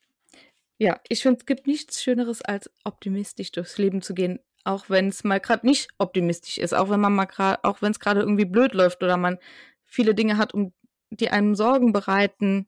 ja, 0.77 0.99
ich 1.07 1.21
finde, 1.21 1.39
es 1.39 1.45
gibt 1.45 1.67
nichts 1.67 2.01
Schöneres, 2.03 2.41
als 2.41 2.69
optimistisch 2.83 3.51
durchs 3.51 3.77
Leben 3.77 4.01
zu 4.01 4.13
gehen. 4.13 4.39
Auch 4.63 4.89
wenn 4.89 5.09
es 5.09 5.23
mal 5.23 5.39
gerade 5.39 5.65
nicht 5.65 5.89
optimistisch 5.99 6.57
ist, 6.57 6.73
auch 6.73 6.89
wenn 6.89 6.99
man 6.99 7.13
mal 7.13 7.25
gerade, 7.25 7.63
auch 7.63 7.81
wenn 7.81 7.91
es 7.91 7.99
gerade 7.99 8.21
irgendwie 8.21 8.45
blöd 8.45 8.73
läuft 8.73 9.03
oder 9.03 9.15
man 9.15 9.37
viele 9.85 10.15
Dinge 10.15 10.37
hat, 10.37 10.53
um 10.53 10.73
die 11.11 11.29
einem 11.29 11.55
Sorgen 11.55 11.93
bereiten, 11.93 12.67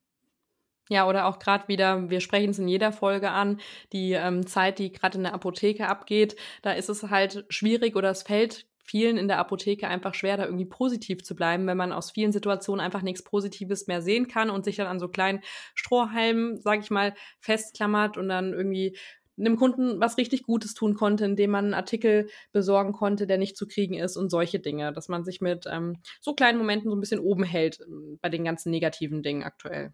ja, 0.90 1.08
oder 1.08 1.26
auch 1.26 1.40
gerade 1.40 1.68
wieder, 1.68 2.10
wir 2.10 2.22
sprechen 2.22 2.52
es 2.52 2.60
in 2.60 2.68
jeder 2.68 2.92
Folge 2.92 3.32
an, 3.32 3.60
die 3.92 4.14
ähm, 4.14 4.48
Zeit, 4.48 4.80
die 4.80 4.92
gerade 4.92 5.18
in 5.18 5.24
der 5.24 5.34
Apotheke 5.34 5.88
abgeht, 5.88 6.38
da 6.62 6.72
ist 6.72 6.90
es 6.90 7.04
halt 7.04 7.46
schwierig 7.50 7.96
oder 7.96 8.10
es 8.10 8.24
fällt 8.24 8.66
vielen 8.88 9.18
in 9.18 9.28
der 9.28 9.38
Apotheke 9.38 9.88
einfach 9.88 10.14
schwer, 10.14 10.38
da 10.38 10.46
irgendwie 10.46 10.66
positiv 10.66 11.24
zu 11.24 11.36
bleiben, 11.36 11.68
wenn 11.68 11.78
man 11.78 11.92
aus 11.92 12.12
vielen 12.12 12.32
Situationen 12.32 12.84
einfach 12.84 13.02
nichts 13.02 13.24
Positives 13.24 13.88
mehr 13.88 14.02
sehen 14.02 14.28
kann 14.28 14.50
und 14.50 14.66
sich 14.66 14.78
dann 14.78 14.88
an 14.88 15.00
so 15.00 15.10
kleinen 15.10 15.42
Strohhalmen, 15.76 16.60
sag 16.62 16.80
ich 16.80 16.90
mal, 16.90 17.14
festklammert 17.40 18.18
und 18.18 18.30
dann 18.30 18.54
irgendwie 18.54 18.98
einem 19.38 19.58
Kunden 19.58 20.00
was 20.00 20.18
richtig 20.18 20.44
Gutes 20.44 20.74
tun 20.74 20.96
konnte, 20.96 21.26
indem 21.26 21.52
man 21.52 21.66
einen 21.66 21.74
Artikel 21.74 22.28
besorgen 22.52 22.94
konnte, 22.94 23.28
der 23.28 23.38
nicht 23.38 23.56
zu 23.56 23.68
kriegen 23.68 23.94
ist 23.94 24.18
und 24.18 24.30
solche 24.30 24.60
Dinge, 24.60 24.94
dass 24.94 25.10
man 25.10 25.24
sich 25.24 25.42
mit 25.42 25.66
ähm, 25.70 26.02
so 26.20 26.34
kleinen 26.34 26.58
Momenten 26.58 26.90
so 26.90 26.96
ein 26.96 27.00
bisschen 27.02 27.20
oben 27.20 27.44
hält 27.44 27.80
ähm, 27.82 28.18
bei 28.22 28.30
den 28.30 28.44
ganzen 28.44 28.72
negativen 28.72 29.22
Dingen 29.22 29.44
aktuell. 29.44 29.94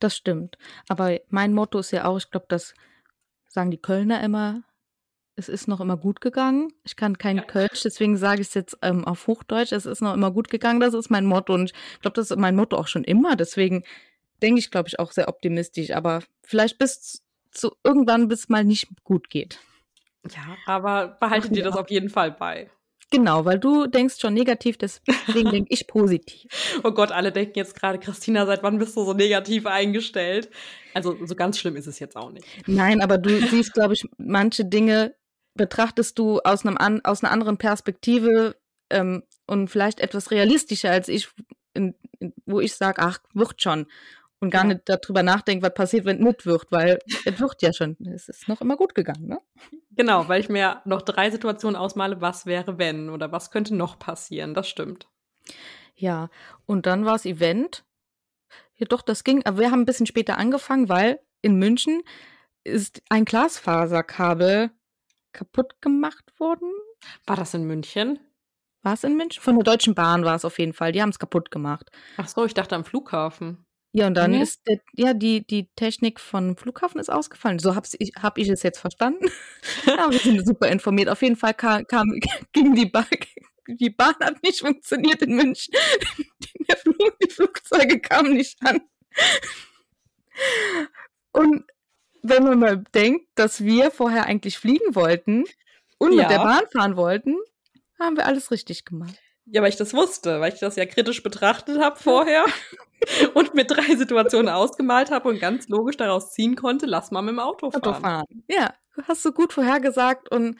Das 0.00 0.16
stimmt. 0.16 0.58
Aber 0.88 1.18
mein 1.28 1.52
Motto 1.52 1.78
ist 1.78 1.92
ja 1.92 2.06
auch, 2.06 2.18
ich 2.18 2.30
glaube, 2.30 2.46
das 2.48 2.74
sagen 3.48 3.70
die 3.70 3.80
Kölner 3.80 4.22
immer, 4.22 4.62
es 5.36 5.48
ist 5.48 5.68
noch 5.68 5.80
immer 5.80 5.96
gut 5.96 6.20
gegangen. 6.20 6.72
Ich 6.84 6.96
kann 6.96 7.18
kein 7.18 7.36
ja. 7.36 7.42
Kölsch, 7.42 7.82
deswegen 7.82 8.16
sage 8.16 8.40
ich 8.40 8.48
es 8.48 8.54
jetzt 8.54 8.78
ähm, 8.82 9.04
auf 9.04 9.26
Hochdeutsch, 9.26 9.72
es 9.72 9.86
ist 9.86 10.00
noch 10.00 10.14
immer 10.14 10.30
gut 10.30 10.48
gegangen, 10.48 10.80
das 10.80 10.94
ist 10.94 11.10
mein 11.10 11.26
Motto. 11.26 11.54
Und 11.54 11.72
ich 11.72 12.00
glaube, 12.00 12.14
das 12.14 12.30
ist 12.30 12.38
mein 12.38 12.56
Motto 12.56 12.76
auch 12.76 12.88
schon 12.88 13.04
immer. 13.04 13.36
Deswegen 13.36 13.84
denke 14.42 14.58
ich, 14.58 14.70
glaube 14.70 14.88
ich, 14.88 14.98
auch 14.98 15.12
sehr 15.12 15.28
optimistisch. 15.28 15.90
Aber 15.90 16.22
vielleicht 16.42 16.78
bis 16.78 17.22
zu 17.50 17.72
irgendwann, 17.84 18.28
bis 18.28 18.40
es 18.40 18.48
mal 18.48 18.64
nicht 18.64 18.88
gut 19.04 19.30
geht. 19.30 19.60
Ja, 20.34 20.56
aber 20.66 21.16
behalte 21.20 21.50
dir 21.50 21.64
das 21.64 21.76
auf 21.76 21.90
jeden 21.90 22.10
Fall 22.10 22.32
bei. 22.32 22.70
Genau, 23.10 23.44
weil 23.44 23.60
du 23.60 23.86
denkst 23.86 24.16
schon 24.18 24.34
negativ, 24.34 24.78
deswegen 24.78 25.50
denke 25.50 25.72
ich 25.72 25.86
positiv. 25.86 26.50
Oh 26.82 26.90
Gott, 26.90 27.12
alle 27.12 27.32
denken 27.32 27.54
jetzt 27.56 27.78
gerade, 27.78 27.98
Christina, 27.98 28.46
seit 28.46 28.62
wann 28.62 28.78
bist 28.78 28.96
du 28.96 29.04
so 29.04 29.12
negativ 29.12 29.66
eingestellt? 29.66 30.50
Also 30.94 31.16
so 31.24 31.34
ganz 31.34 31.58
schlimm 31.58 31.76
ist 31.76 31.86
es 31.86 31.98
jetzt 32.00 32.16
auch 32.16 32.30
nicht. 32.30 32.46
Nein, 32.66 33.00
aber 33.00 33.18
du 33.18 33.40
siehst, 33.46 33.72
glaube 33.72 33.94
ich, 33.94 34.04
manche 34.18 34.64
Dinge 34.64 35.14
betrachtest 35.56 36.18
du 36.18 36.40
aus, 36.40 36.64
einem 36.64 36.76
an, 36.76 37.04
aus 37.04 37.22
einer 37.22 37.32
anderen 37.32 37.58
Perspektive 37.58 38.56
ähm, 38.90 39.22
und 39.46 39.68
vielleicht 39.68 40.00
etwas 40.00 40.30
realistischer 40.30 40.90
als 40.90 41.08
ich, 41.08 41.28
in, 41.74 41.94
in, 42.18 42.32
wo 42.46 42.60
ich 42.60 42.74
sage, 42.74 43.00
ach, 43.02 43.18
wird 43.34 43.60
schon. 43.62 43.86
Und 44.38 44.50
gar 44.50 44.64
Ja. 44.66 44.74
nicht 44.74 44.82
darüber 44.84 45.22
nachdenkt, 45.22 45.64
was 45.64 45.72
passiert, 45.72 46.04
wenn 46.04 46.18
es 46.18 46.22
nicht 46.24 46.44
wird, 46.46 46.70
weil 46.70 46.98
es 47.24 47.40
wird 47.40 47.62
ja 47.62 47.72
schon. 47.72 47.96
Es 48.14 48.28
ist 48.28 48.48
noch 48.48 48.60
immer 48.60 48.76
gut 48.76 48.94
gegangen, 48.94 49.26
ne? 49.26 49.40
Genau, 49.92 50.28
weil 50.28 50.40
ich 50.42 50.50
mir 50.50 50.82
noch 50.84 51.00
drei 51.00 51.30
Situationen 51.30 51.74
ausmale, 51.74 52.20
was 52.20 52.44
wäre, 52.44 52.76
wenn 52.76 53.08
oder 53.08 53.32
was 53.32 53.50
könnte 53.50 53.74
noch 53.74 53.98
passieren. 53.98 54.52
Das 54.52 54.68
stimmt. 54.68 55.08
Ja, 55.94 56.28
und 56.66 56.84
dann 56.84 57.06
war 57.06 57.12
das 57.14 57.24
Event. 57.24 57.84
Ja, 58.74 58.86
doch, 58.86 59.00
das 59.00 59.24
ging. 59.24 59.42
Aber 59.46 59.58
wir 59.58 59.70
haben 59.70 59.80
ein 59.80 59.86
bisschen 59.86 60.04
später 60.06 60.36
angefangen, 60.36 60.90
weil 60.90 61.18
in 61.40 61.56
München 61.56 62.02
ist 62.62 63.00
ein 63.08 63.24
Glasfaserkabel 63.24 64.70
kaputt 65.36 65.80
gemacht 65.80 66.24
worden. 66.38 66.72
War 67.26 67.36
das 67.36 67.54
in 67.54 67.64
München? 67.64 68.18
War 68.82 68.94
es 68.94 69.04
in 69.04 69.16
München? 69.16 69.42
Von 69.42 69.56
der 69.56 69.64
Deutschen 69.64 69.94
Bahn 69.94 70.24
war 70.24 70.34
es 70.34 70.44
auf 70.44 70.58
jeden 70.58 70.72
Fall. 70.72 70.92
Die 70.92 71.02
haben 71.02 71.10
es 71.10 71.18
kaputt 71.18 71.50
gemacht. 71.50 71.90
Ach 72.16 72.26
so, 72.26 72.44
ich 72.44 72.54
dachte 72.54 72.74
am 72.74 72.84
Flughafen. 72.84 73.64
Ja, 73.92 74.06
und 74.06 74.14
dann 74.14 74.32
Nee. 74.32 74.42
ist 74.42 74.66
der, 74.66 74.78
ja 74.94 75.14
die, 75.14 75.46
die 75.46 75.68
Technik 75.76 76.20
von 76.20 76.56
Flughafen 76.56 77.00
ist 77.00 77.10
ausgefallen. 77.10 77.58
So 77.58 77.74
habe 77.74 77.86
ich, 77.98 78.12
hab 78.20 78.38
ich 78.38 78.48
es 78.48 78.62
jetzt 78.62 78.78
verstanden. 78.78 79.26
Aber 79.98 80.12
wir 80.12 80.18
sind 80.18 80.46
super 80.46 80.68
informiert. 80.68 81.08
Auf 81.08 81.22
jeden 81.22 81.36
Fall 81.36 81.54
kam, 81.54 81.86
kam 81.86 82.08
ging 82.52 82.74
die 82.74 82.86
Bahn, 82.86 83.06
die 83.68 83.90
Bahn 83.90 84.14
hat 84.22 84.42
nicht 84.42 84.60
funktioniert 84.60 85.22
in 85.22 85.34
München. 85.36 85.74
Flug, 86.82 87.18
die 87.22 87.30
Flugzeuge 87.30 88.00
kamen 88.00 88.34
nicht 88.34 88.58
an. 88.64 88.80
Und 91.32 91.64
wenn 92.22 92.42
man 92.44 92.58
mal 92.58 92.84
denkt, 92.94 93.26
dass 93.34 93.62
wir 93.64 93.90
vorher 93.90 94.24
eigentlich 94.26 94.58
fliegen 94.58 94.94
wollten 94.94 95.44
und 95.98 96.12
Ja. 96.12 96.22
mit 96.22 96.30
der 96.30 96.38
Bahn 96.38 96.66
fahren 96.72 96.96
wollten, 96.96 97.36
haben 97.98 98.16
wir 98.16 98.26
alles 98.26 98.50
richtig 98.50 98.84
gemacht. 98.84 99.14
Ja, 99.46 99.62
weil 99.62 99.68
ich 99.68 99.76
das 99.76 99.94
wusste, 99.94 100.40
weil 100.40 100.52
ich 100.52 100.58
das 100.60 100.74
ja 100.76 100.86
kritisch 100.86 101.22
betrachtet 101.22 101.80
habe 101.80 101.96
vorher 101.96 102.44
und 103.34 103.54
mir 103.54 103.64
drei 103.64 103.94
Situationen 103.94 104.48
ausgemalt 104.48 105.10
habe 105.10 105.28
und 105.28 105.38
ganz 105.38 105.68
logisch 105.68 105.96
daraus 105.96 106.32
ziehen 106.32 106.56
konnte, 106.56 106.86
lass 106.86 107.10
mal 107.12 107.22
mit 107.22 107.30
dem 107.32 107.38
Auto 107.38 107.70
fahren. 107.70 107.82
Autofahren. 107.84 108.44
Ja, 108.48 108.74
hast 109.06 109.24
du 109.24 109.32
gut 109.32 109.52
vorhergesagt 109.52 110.30
und 110.30 110.58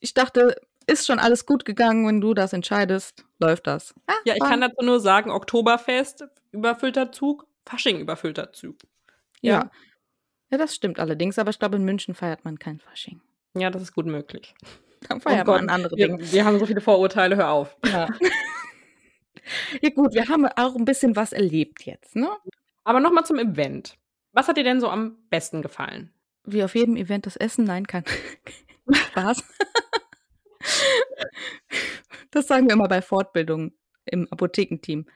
ich 0.00 0.14
dachte, 0.14 0.56
ist 0.86 1.06
schon 1.06 1.18
alles 1.18 1.44
gut 1.44 1.64
gegangen, 1.66 2.06
wenn 2.06 2.20
du 2.22 2.32
das 2.32 2.52
entscheidest, 2.54 3.24
läuft 3.38 3.66
das. 3.66 3.94
Ja, 4.24 4.34
ich 4.34 4.40
war- 4.40 4.48
kann 4.48 4.62
dazu 4.62 4.82
nur 4.84 4.98
sagen, 4.98 5.30
Oktoberfest, 5.30 6.24
überfüllter 6.52 7.12
Zug, 7.12 7.46
Fasching, 7.66 8.00
überfüllter 8.00 8.52
Zug. 8.52 8.76
Ja. 9.42 9.52
ja. 9.64 9.70
Das 10.58 10.74
stimmt 10.74 10.98
allerdings, 10.98 11.38
aber 11.38 11.50
ich 11.50 11.58
glaube, 11.58 11.76
in 11.76 11.84
München 11.84 12.14
feiert 12.14 12.44
man 12.44 12.58
kein 12.58 12.80
Fasching. 12.80 13.20
Ja, 13.54 13.70
das 13.70 13.82
ist 13.82 13.92
gut 13.94 14.06
möglich. 14.06 14.54
Dann 15.08 15.20
feiert 15.20 15.48
Oh 15.48 15.52
man 15.52 15.62
Gott, 15.66 15.70
andere 15.74 15.96
wir, 15.96 16.08
Dinge. 16.08 16.32
wir 16.32 16.44
haben 16.44 16.58
so 16.58 16.66
viele 16.66 16.80
Vorurteile, 16.80 17.36
hör 17.36 17.50
auf. 17.50 17.76
Ja. 17.86 18.08
ja, 19.80 19.90
gut, 19.90 20.14
wir 20.14 20.28
haben 20.28 20.46
auch 20.46 20.76
ein 20.76 20.84
bisschen 20.84 21.16
was 21.16 21.32
erlebt 21.32 21.84
jetzt, 21.86 22.16
ne? 22.16 22.28
Aber 22.84 23.00
nochmal 23.00 23.24
zum 23.24 23.38
Event. 23.38 23.96
Was 24.32 24.48
hat 24.48 24.56
dir 24.56 24.64
denn 24.64 24.80
so 24.80 24.88
am 24.88 25.16
besten 25.30 25.62
gefallen? 25.62 26.12
Wie 26.44 26.62
auf 26.64 26.74
jedem 26.74 26.96
Event 26.96 27.26
das 27.26 27.36
Essen, 27.36 27.64
nein, 27.64 27.86
kein 27.86 28.04
Spaß. 28.90 29.42
das 32.30 32.46
sagen 32.46 32.66
wir 32.68 32.74
immer 32.74 32.88
bei 32.88 33.02
Fortbildungen 33.02 33.72
im 34.04 34.26
Apothekenteam. 34.30 35.06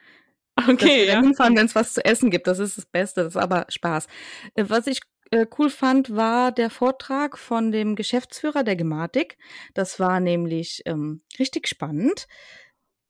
dass 0.56 0.66
wir 0.66 0.74
Okay, 0.74 1.06
ja. 1.06 1.20
hinfahren, 1.20 1.56
wenn 1.56 1.66
es 1.66 1.74
was 1.74 1.94
zu 1.94 2.04
essen 2.04 2.30
gibt. 2.30 2.46
Das 2.46 2.58
ist 2.58 2.76
das 2.78 2.86
Beste, 2.86 3.24
das 3.24 3.34
ist 3.36 3.40
aber 3.42 3.66
Spaß. 3.68 4.06
Äh, 4.54 4.64
Was 4.68 4.86
ich 4.86 5.00
äh, 5.34 5.46
cool 5.58 5.68
fand, 5.68 6.14
war 6.14 6.52
der 6.52 6.70
Vortrag 6.70 7.38
von 7.38 7.72
dem 7.72 7.96
Geschäftsführer 7.96 8.62
der 8.62 8.76
Gematik. 8.76 9.36
Das 9.74 9.98
war 9.98 10.20
nämlich 10.20 10.82
ähm, 10.86 11.22
richtig 11.38 11.66
spannend. 11.66 12.26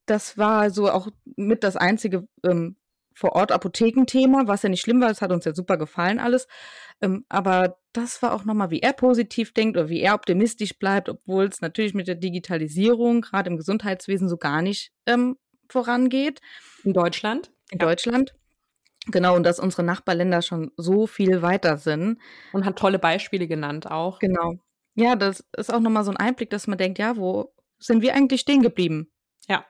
Das 0.06 0.38
war 0.38 0.70
so 0.70 0.90
auch 0.90 1.08
mit 1.36 1.62
das 1.64 1.76
einzige 1.76 2.26
ähm, 2.42 2.76
vor 3.14 3.32
Ort 3.32 3.52
Apothekenthema, 3.52 4.44
was 4.46 4.62
ja 4.62 4.68
nicht 4.70 4.80
schlimm 4.80 5.00
war, 5.00 5.08
das 5.08 5.22
hat 5.22 5.32
uns 5.32 5.44
ja 5.44 5.54
super 5.54 5.76
gefallen 5.76 6.18
alles. 6.18 6.48
Ähm, 7.00 7.24
aber 7.28 7.78
das 7.92 8.22
war 8.22 8.32
auch 8.32 8.44
nochmal, 8.44 8.70
wie 8.70 8.80
er 8.80 8.92
positiv 8.92 9.52
denkt 9.52 9.76
oder 9.76 9.88
wie 9.88 10.00
er 10.00 10.14
optimistisch 10.14 10.78
bleibt, 10.78 11.08
obwohl 11.08 11.44
es 11.44 11.60
natürlich 11.60 11.94
mit 11.94 12.08
der 12.08 12.16
Digitalisierung 12.16 13.20
gerade 13.20 13.50
im 13.50 13.56
Gesundheitswesen 13.56 14.28
so 14.28 14.36
gar 14.36 14.62
nicht 14.62 14.92
ähm, 15.06 15.36
vorangeht 15.68 16.40
In 16.84 16.92
Deutschland? 16.92 17.52
in 17.70 17.78
Ja. 17.78 17.86
Deutschland. 17.86 18.34
Genau, 19.06 19.36
und 19.36 19.44
dass 19.44 19.60
unsere 19.60 19.82
Nachbarländer 19.82 20.42
schon 20.42 20.70
so 20.76 21.06
viel 21.06 21.42
weiter 21.42 21.76
sind. 21.76 22.18
Und 22.52 22.64
hat 22.64 22.78
tolle 22.78 22.98
Beispiele 22.98 23.46
genannt 23.46 23.90
auch. 23.90 24.18
Genau. 24.18 24.58
Ja, 24.94 25.16
das 25.16 25.44
ist 25.56 25.72
auch 25.72 25.80
nochmal 25.80 26.04
so 26.04 26.10
ein 26.10 26.16
Einblick, 26.16 26.50
dass 26.50 26.66
man 26.66 26.78
denkt, 26.78 26.98
ja, 26.98 27.16
wo 27.16 27.52
sind 27.78 28.02
wir 28.02 28.14
eigentlich 28.14 28.40
stehen 28.40 28.62
geblieben? 28.62 29.10
Ja. 29.48 29.64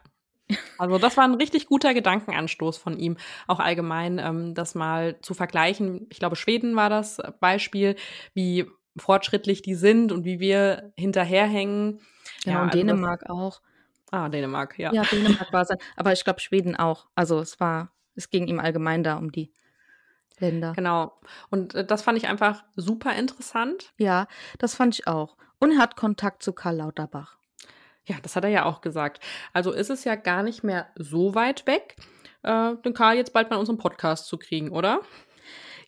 Also 0.79 0.99
das 0.99 1.17
war 1.17 1.25
ein 1.25 1.35
richtig 1.35 1.67
guter 1.67 1.95
Gedankenanstoß 1.95 2.77
von 2.77 2.99
ihm. 2.99 3.17
Auch 3.47 3.61
allgemein, 3.61 4.19
ähm, 4.19 4.55
das 4.55 4.75
mal 4.75 5.19
zu 5.23 5.33
vergleichen. 5.35 6.07
Ich 6.11 6.19
glaube, 6.19 6.37
Schweden 6.37 6.77
war 6.77 6.91
das 6.91 7.21
Beispiel, 7.41 7.97
wie 8.35 8.67
fortschrittlich 8.97 9.63
die 9.63 9.75
sind 9.75 10.13
und 10.13 10.25
wie 10.25 10.41
wir 10.41 10.93
hinterherhängen. 10.97 12.01
Genau, 12.45 12.57
Ja, 12.57 12.63
und 12.63 12.69
also 12.69 12.79
Dänemark 12.79 13.31
auch. 13.31 13.63
Ah, 14.11 14.29
Dänemark, 14.29 14.79
ja. 14.79 14.93
Ja, 14.93 15.03
Dänemark 15.03 15.53
war 15.53 15.63
es. 15.63 15.71
Aber 15.97 16.13
ich 16.13 16.23
glaube, 16.23 16.41
Schweden 16.41 16.77
auch. 16.77 17.07
Also 17.15 17.41
es 17.41 17.59
war, 17.59 17.94
es 18.15 18.31
ging 18.31 18.47
ihm 18.47 18.61
allgemein 18.61 19.03
da 19.03 19.17
um 19.17 19.33
die 19.33 19.53
Länder. 20.39 20.73
Genau. 20.75 21.13
Und 21.51 21.75
äh, 21.75 21.85
das 21.85 22.03
fand 22.03 22.19
ich 22.19 22.29
einfach 22.29 22.65
super 22.77 23.15
interessant. 23.15 23.93
Ja, 23.99 24.27
das 24.59 24.75
fand 24.75 24.95
ich 24.95 25.07
auch. 25.07 25.37
Und 25.59 25.73
er 25.73 25.79
hat 25.79 25.97
Kontakt 25.97 26.43
zu 26.43 26.53
Karl 26.53 26.77
Lauterbach. 26.77 27.39
Ja, 28.07 28.17
das 28.23 28.37
hat 28.37 28.45
er 28.45 28.51
ja 28.51 28.65
auch 28.65 28.81
gesagt. 28.81 29.23
Also 29.53 29.73
ist 29.73 29.91
es 29.91 30.05
ja 30.05 30.15
gar 30.15 30.43
nicht 30.43 30.63
mehr 30.63 30.89
so 30.97 31.35
weit 31.35 31.67
weg, 31.67 31.97
äh, 32.43 32.75
den 32.85 32.93
Karl 32.93 33.17
jetzt 33.17 33.33
bald 33.33 33.49
mal 33.49 33.57
in 33.57 33.61
unserem 33.61 33.79
Podcast 33.79 34.27
zu 34.27 34.37
kriegen, 34.37 34.71
oder? 34.71 35.01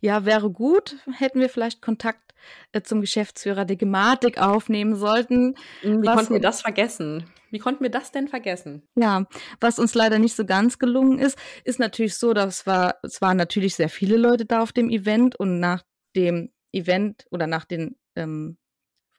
Ja, 0.00 0.24
wäre 0.24 0.50
gut, 0.50 0.96
hätten 1.12 1.40
wir 1.40 1.48
vielleicht 1.48 1.82
Kontakt 1.82 2.25
äh, 2.72 2.82
zum 2.82 3.00
Geschäftsführer 3.00 3.64
der 3.64 3.76
Gematik 3.76 4.38
aufnehmen 4.38 4.94
sollten. 4.96 5.54
Wie 5.82 6.06
Was- 6.06 6.14
konnten 6.16 6.34
wir 6.34 6.40
das 6.40 6.62
vergessen? 6.62 7.28
Wie 7.50 7.58
konnten 7.58 7.82
wir 7.82 7.90
das 7.90 8.10
denn 8.12 8.28
vergessen? 8.28 8.82
Ja, 8.96 9.24
was 9.60 9.78
uns 9.78 9.94
leider 9.94 10.18
nicht 10.18 10.34
so 10.34 10.44
ganz 10.44 10.78
gelungen 10.78 11.18
ist, 11.18 11.38
ist 11.64 11.78
natürlich 11.78 12.16
so, 12.16 12.34
dass 12.34 12.66
war, 12.66 12.96
es 13.02 13.20
waren 13.20 13.36
natürlich 13.36 13.76
sehr 13.76 13.88
viele 13.88 14.16
Leute 14.16 14.44
da 14.44 14.60
auf 14.62 14.72
dem 14.72 14.90
Event 14.90 15.36
und 15.36 15.60
nach 15.60 15.84
dem 16.16 16.52
Event 16.72 17.26
oder 17.30 17.46
nach 17.46 17.64
den 17.64 17.96
ähm, 18.16 18.58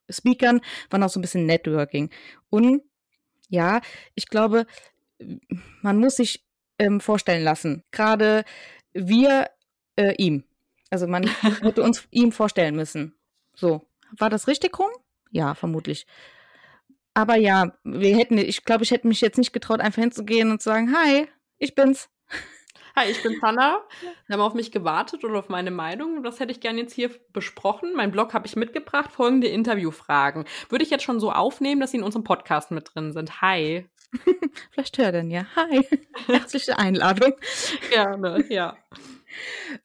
Speakern 0.09 0.61
war 0.89 0.99
noch 0.99 1.09
so 1.09 1.19
ein 1.19 1.21
bisschen 1.21 1.45
Networking. 1.45 2.09
Und 2.49 2.81
ja, 3.49 3.81
ich 4.13 4.27
glaube, 4.27 4.65
man 5.81 5.97
muss 5.97 6.17
sich 6.17 6.45
ähm, 6.79 6.99
vorstellen 6.99 7.43
lassen, 7.43 7.83
gerade 7.91 8.43
wir 8.93 9.49
äh, 9.95 10.13
ihm. 10.17 10.43
Also 10.89 11.07
man 11.07 11.23
hätte 11.61 11.83
uns 11.83 12.07
ihm 12.11 12.31
vorstellen 12.31 12.75
müssen. 12.75 13.15
So, 13.55 13.87
war 14.17 14.29
das 14.29 14.47
richtig 14.47 14.77
rum? 14.77 14.89
Ja, 15.31 15.55
vermutlich. 15.55 16.05
Aber 17.13 17.35
ja, 17.35 17.73
wir 17.83 18.15
hätten, 18.15 18.37
ich 18.37 18.63
glaube, 18.63 18.83
ich 18.83 18.91
hätte 18.91 19.07
mich 19.07 19.21
jetzt 19.21 19.37
nicht 19.37 19.51
getraut, 19.51 19.81
einfach 19.81 20.01
hinzugehen 20.01 20.51
und 20.51 20.61
zu 20.61 20.69
sagen, 20.69 20.95
hi, 20.95 21.27
ich 21.57 21.73
bin's. 21.73 22.09
Hi, 22.95 23.11
ich 23.11 23.21
bin 23.21 23.39
Sanna. 23.39 23.81
Sie 24.27 24.33
haben 24.33 24.41
auf 24.41 24.55
mich 24.55 24.71
gewartet 24.71 25.23
oder 25.23 25.37
auf 25.37 25.49
meine 25.49 25.69
Meinung. 25.69 26.17
Und 26.17 26.23
das 26.23 26.39
hätte 26.39 26.51
ich 26.51 26.61
gerne 26.61 26.81
jetzt 26.81 26.93
hier 26.93 27.11
besprochen. 27.31 27.93
Mein 27.95 28.11
Blog 28.11 28.33
habe 28.33 28.47
ich 28.47 28.55
mitgebracht. 28.55 29.11
Folgende 29.11 29.47
Interviewfragen. 29.47 30.45
Würde 30.69 30.83
ich 30.83 30.89
jetzt 30.89 31.03
schon 31.03 31.19
so 31.19 31.31
aufnehmen, 31.31 31.79
dass 31.79 31.91
sie 31.91 31.97
in 31.97 32.03
unserem 32.03 32.23
Podcast 32.23 32.71
mit 32.71 32.89
drin 32.95 33.13
sind. 33.13 33.39
Hi. 33.41 33.87
Vielleicht 34.71 34.97
hört 34.97 35.13
er 35.13 35.21
ihn 35.21 35.29
ja. 35.29 35.45
Hi. 35.55 35.87
Herzliche 36.25 36.79
Einladung. 36.79 37.33
Gerne, 37.91 38.43
ja. 38.49 38.75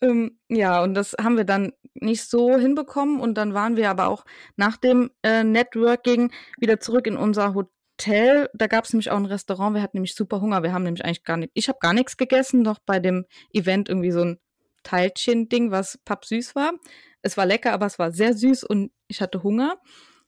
Ähm, 0.00 0.38
ja, 0.48 0.82
und 0.82 0.94
das 0.94 1.14
haben 1.20 1.36
wir 1.36 1.44
dann 1.44 1.72
nicht 1.94 2.28
so 2.28 2.56
hinbekommen. 2.56 3.20
Und 3.20 3.34
dann 3.34 3.54
waren 3.54 3.76
wir 3.76 3.90
aber 3.90 4.08
auch 4.08 4.24
nach 4.56 4.76
dem 4.76 5.10
äh, 5.22 5.44
Networking 5.44 6.32
wieder 6.58 6.80
zurück 6.80 7.06
in 7.06 7.16
unser 7.16 7.54
Hotel. 7.54 8.48
Da 8.54 8.66
gab 8.66 8.84
es 8.84 8.92
nämlich 8.92 9.10
auch 9.10 9.16
ein 9.16 9.26
Restaurant. 9.26 9.74
Wir 9.74 9.82
hatten 9.82 9.96
nämlich 9.96 10.14
super 10.14 10.40
Hunger. 10.40 10.62
Wir 10.62 10.72
haben 10.72 10.84
nämlich 10.84 11.04
eigentlich 11.04 11.24
gar 11.24 11.36
nicht, 11.36 11.52
ich 11.54 11.68
habe 11.68 11.78
gar 11.80 11.92
nichts 11.92 12.16
gegessen, 12.16 12.62
noch 12.62 12.78
bei 12.78 12.98
dem 12.98 13.26
Event 13.52 13.88
irgendwie 13.88 14.12
so 14.12 14.22
ein 14.22 14.38
Teilchen-Ding, 14.82 15.70
was 15.70 15.98
pappsüß 16.04 16.54
war. 16.54 16.72
Es 17.22 17.36
war 17.36 17.46
lecker, 17.46 17.72
aber 17.72 17.86
es 17.86 17.98
war 17.98 18.12
sehr 18.12 18.34
süß 18.34 18.64
und 18.64 18.90
ich 19.06 19.20
hatte 19.20 19.42
Hunger. 19.42 19.78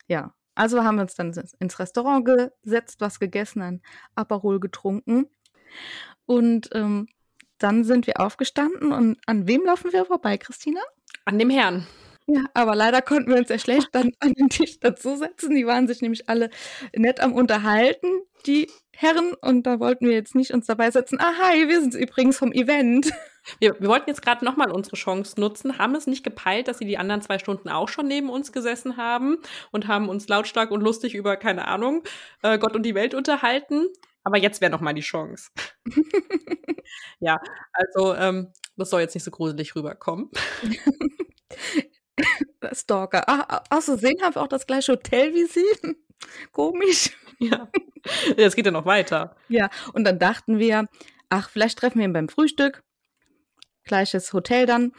Ja, 0.06 0.34
also 0.54 0.84
haben 0.84 0.96
wir 0.96 1.02
uns 1.02 1.14
dann 1.14 1.34
ins 1.58 1.78
Restaurant 1.78 2.24
gesetzt, 2.24 3.00
was 3.00 3.18
gegessen, 3.18 3.62
ein 3.62 3.82
Aperol 4.14 4.60
getrunken. 4.60 5.26
Und 6.26 6.70
ähm, 6.72 7.08
dann 7.58 7.84
sind 7.84 8.06
wir 8.06 8.20
aufgestanden 8.20 8.92
und 8.92 9.18
an 9.26 9.48
wem 9.48 9.64
laufen 9.64 9.92
wir 9.92 10.04
vorbei, 10.04 10.38
Christina? 10.38 10.80
An 11.24 11.38
dem 11.38 11.50
Herrn. 11.50 11.86
Ja, 12.26 12.42
aber 12.54 12.74
leider 12.74 13.02
konnten 13.02 13.30
wir 13.30 13.36
uns 13.36 13.50
ja 13.50 13.58
schlecht 13.58 13.88
dann 13.92 14.12
an 14.20 14.32
den 14.32 14.48
Tisch 14.48 14.80
dazusetzen. 14.80 15.54
Die 15.54 15.66
waren 15.66 15.86
sich 15.86 16.00
nämlich 16.00 16.28
alle 16.28 16.48
nett 16.96 17.20
am 17.20 17.34
Unterhalten, 17.34 18.08
die 18.46 18.70
Herren. 18.92 19.34
Und 19.34 19.66
da 19.66 19.78
wollten 19.78 20.06
wir 20.06 20.14
jetzt 20.14 20.34
nicht 20.34 20.52
uns 20.52 20.66
dabei 20.66 20.90
setzen. 20.90 21.18
Ah, 21.20 21.34
hi, 21.42 21.68
wir 21.68 21.80
sind 21.80 21.94
übrigens 21.94 22.38
vom 22.38 22.52
Event. 22.52 23.12
Wir, 23.60 23.78
wir 23.78 23.90
wollten 23.90 24.08
jetzt 24.08 24.22
gerade 24.22 24.42
nochmal 24.42 24.70
unsere 24.70 24.96
Chance 24.96 25.38
nutzen, 25.38 25.76
haben 25.76 25.94
es 25.94 26.06
nicht 26.06 26.24
gepeilt, 26.24 26.66
dass 26.66 26.78
sie 26.78 26.86
die 26.86 26.96
anderen 26.96 27.20
zwei 27.20 27.38
Stunden 27.38 27.68
auch 27.68 27.88
schon 27.88 28.08
neben 28.08 28.30
uns 28.30 28.52
gesessen 28.52 28.96
haben 28.96 29.36
und 29.70 29.86
haben 29.86 30.08
uns 30.08 30.28
lautstark 30.28 30.70
und 30.70 30.80
lustig 30.80 31.14
über, 31.14 31.36
keine 31.36 31.68
Ahnung, 31.68 32.04
äh, 32.40 32.58
Gott 32.58 32.74
und 32.74 32.84
die 32.84 32.94
Welt 32.94 33.12
unterhalten. 33.12 33.88
Aber 34.24 34.38
jetzt 34.38 34.60
wäre 34.60 34.72
nochmal 34.72 34.94
die 34.94 35.02
Chance. 35.02 35.50
ja, 37.20 37.40
also 37.72 38.14
ähm, 38.14 38.52
das 38.76 38.90
soll 38.90 39.02
jetzt 39.02 39.14
nicht 39.14 39.24
so 39.24 39.30
gruselig 39.30 39.76
rüberkommen. 39.76 40.30
Stalker. 42.72 43.24
Ach, 43.26 43.62
aus 43.70 43.84
Versehen 43.84 44.20
haben 44.22 44.34
wir 44.34 44.42
auch 44.42 44.48
das 44.48 44.66
gleiche 44.66 44.92
Hotel 44.92 45.34
wie 45.34 45.44
sie. 45.44 45.96
Komisch. 46.52 47.10
Ja. 47.38 47.68
ja, 48.36 48.46
es 48.46 48.56
geht 48.56 48.66
ja 48.66 48.72
noch 48.72 48.86
weiter. 48.86 49.36
Ja, 49.48 49.68
und 49.92 50.04
dann 50.04 50.18
dachten 50.18 50.58
wir, 50.58 50.88
ach, 51.28 51.50
vielleicht 51.50 51.78
treffen 51.78 51.98
wir 51.98 52.06
ihn 52.06 52.12
beim 52.12 52.28
Frühstück. 52.28 52.82
Gleiches 53.84 54.32
Hotel 54.32 54.66
dann. 54.66 54.92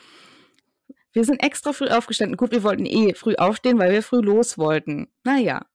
Wir 1.13 1.23
sind 1.23 1.41
extra 1.41 1.73
früh 1.73 1.87
aufgestanden. 1.87 2.37
Gut, 2.37 2.51
wir 2.51 2.61
wollten 2.61 2.85
eh 2.85 3.15
früh 3.15 3.35
aufstehen, 3.35 3.79
weil 3.79 3.91
wir 3.91 4.03
früh 4.03 4.19
los 4.19 4.57
wollten. 4.57 5.07
Naja, 5.23 5.65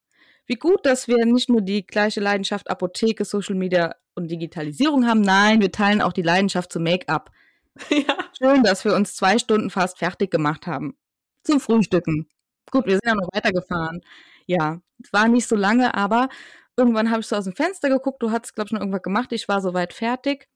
wie 0.46 0.56
gut, 0.56 0.84
dass 0.84 1.08
wir 1.08 1.24
nicht 1.26 1.48
nur 1.48 1.60
die 1.60 1.86
gleiche 1.86 2.20
Leidenschaft 2.20 2.70
Apotheke, 2.70 3.24
Social 3.24 3.54
Media 3.54 3.94
und 4.14 4.30
Digitalisierung 4.30 5.06
haben. 5.06 5.20
Nein, 5.20 5.60
wir 5.60 5.72
teilen 5.72 6.02
auch 6.02 6.12
die 6.12 6.22
Leidenschaft 6.22 6.72
zum 6.72 6.84
Make-up. 6.84 7.30
Ja. 7.88 8.16
Schön, 8.36 8.62
dass 8.62 8.84
wir 8.84 8.94
uns 8.94 9.14
zwei 9.14 9.38
Stunden 9.38 9.70
fast 9.70 9.98
fertig 9.98 10.30
gemacht 10.30 10.66
haben. 10.66 10.96
Zum 11.44 11.60
Frühstücken. 11.60 12.28
Gut, 12.70 12.86
wir 12.86 12.94
sind 12.94 13.06
ja 13.06 13.14
noch 13.14 13.28
weitergefahren. 13.32 14.02
Ja, 14.46 14.80
war 15.12 15.28
nicht 15.28 15.46
so 15.46 15.56
lange, 15.56 15.94
aber 15.94 16.28
irgendwann 16.76 17.10
habe 17.10 17.20
ich 17.20 17.26
so 17.26 17.36
aus 17.36 17.44
dem 17.44 17.54
Fenster 17.54 17.88
geguckt. 17.88 18.22
Du 18.22 18.30
hattest, 18.30 18.54
glaube 18.54 18.66
ich, 18.66 18.70
schon 18.70 18.78
irgendwas 18.78 19.02
gemacht. 19.02 19.32
Ich 19.32 19.48
war 19.48 19.60
soweit 19.60 19.92
fertig. 19.92 20.48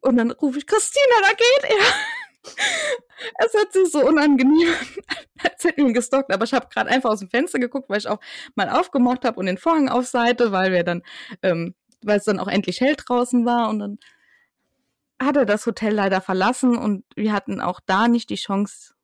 Und 0.00 0.16
dann 0.16 0.30
rufe 0.30 0.58
ich, 0.58 0.66
Christina, 0.66 1.16
da 1.22 1.30
geht 1.30 1.70
er. 1.70 1.76
es 3.38 3.54
hört 3.54 3.72
sich 3.72 3.90
so 3.90 4.06
unangenehm 4.06 4.68
an, 4.68 5.04
als 5.42 5.64
hätten 5.64 5.78
wir 5.78 5.88
ihn 5.88 5.94
gestockt. 5.94 6.32
Aber 6.32 6.44
ich 6.44 6.52
habe 6.52 6.68
gerade 6.68 6.90
einfach 6.90 7.10
aus 7.10 7.20
dem 7.20 7.30
Fenster 7.30 7.58
geguckt, 7.58 7.88
weil 7.88 7.98
ich 7.98 8.08
auch 8.08 8.20
mal 8.54 8.68
aufgemacht 8.68 9.24
habe 9.24 9.38
und 9.40 9.46
den 9.46 9.58
Vorhang 9.58 9.88
auf 9.88 10.06
Seite, 10.06 10.52
weil 10.52 10.72
wir 10.72 10.84
dann, 10.84 11.02
ähm, 11.42 11.74
weil 12.02 12.18
es 12.18 12.24
dann 12.24 12.38
auch 12.38 12.48
endlich 12.48 12.80
hell 12.80 12.96
draußen 12.96 13.46
war. 13.46 13.68
Und 13.68 13.78
dann 13.78 13.98
hat 15.20 15.36
er 15.36 15.46
das 15.46 15.66
Hotel 15.66 15.94
leider 15.94 16.20
verlassen 16.20 16.76
und 16.76 17.04
wir 17.14 17.32
hatten 17.32 17.60
auch 17.60 17.80
da 17.84 18.08
nicht 18.08 18.30
die 18.30 18.36
Chance, 18.36 18.94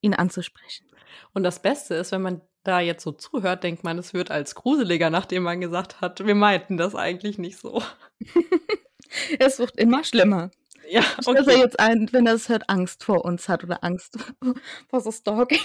ihn 0.00 0.14
anzusprechen. 0.14 0.86
Und 1.32 1.42
das 1.42 1.60
Beste 1.60 1.94
ist, 1.94 2.12
wenn 2.12 2.22
man 2.22 2.40
da 2.64 2.80
jetzt 2.80 3.02
so 3.02 3.12
zuhört, 3.12 3.64
denkt 3.64 3.84
man, 3.84 3.98
es 3.98 4.14
wird 4.14 4.30
als 4.30 4.54
gruseliger, 4.54 5.10
nachdem 5.10 5.42
man 5.42 5.60
gesagt 5.60 6.00
hat, 6.00 6.24
wir 6.24 6.34
meinten 6.34 6.76
das 6.76 6.94
eigentlich 6.94 7.38
nicht 7.38 7.58
so. 7.58 7.82
es 9.38 9.58
wird 9.58 9.76
immer 9.78 10.04
schlimmer. 10.04 10.50
Ja, 10.90 11.02
okay. 11.24 11.34
Dass 11.34 11.46
er 11.46 11.58
jetzt 11.58 11.80
ein, 11.80 12.08
wenn 12.12 12.26
er 12.26 12.34
es 12.34 12.48
hört, 12.48 12.68
Angst 12.68 13.04
vor 13.04 13.24
uns 13.24 13.48
hat 13.48 13.64
oder 13.64 13.84
Angst 13.84 14.18
vor 14.88 15.00
so 15.00 15.12
Stalking. 15.12 15.60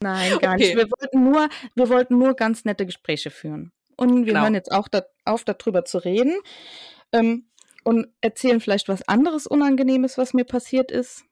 Nein, 0.00 0.38
gar 0.40 0.54
okay. 0.54 0.64
nicht. 0.64 0.76
Wir 0.76 0.88
wollten, 0.90 1.24
nur, 1.24 1.48
wir 1.74 1.88
wollten 1.88 2.18
nur 2.18 2.34
ganz 2.34 2.64
nette 2.64 2.84
Gespräche 2.84 3.30
führen. 3.30 3.72
Und 3.96 4.26
wir 4.26 4.32
genau. 4.32 4.42
hören 4.42 4.54
jetzt 4.54 4.72
auch 4.72 4.88
da, 4.88 5.02
auf, 5.24 5.44
darüber 5.44 5.84
zu 5.84 5.98
reden. 5.98 6.34
Ähm, 7.12 7.46
und 7.84 8.08
erzählen 8.20 8.60
vielleicht 8.60 8.88
was 8.88 9.06
anderes 9.08 9.46
Unangenehmes, 9.46 10.18
was 10.18 10.34
mir 10.34 10.44
passiert 10.44 10.90
ist. 10.90 11.24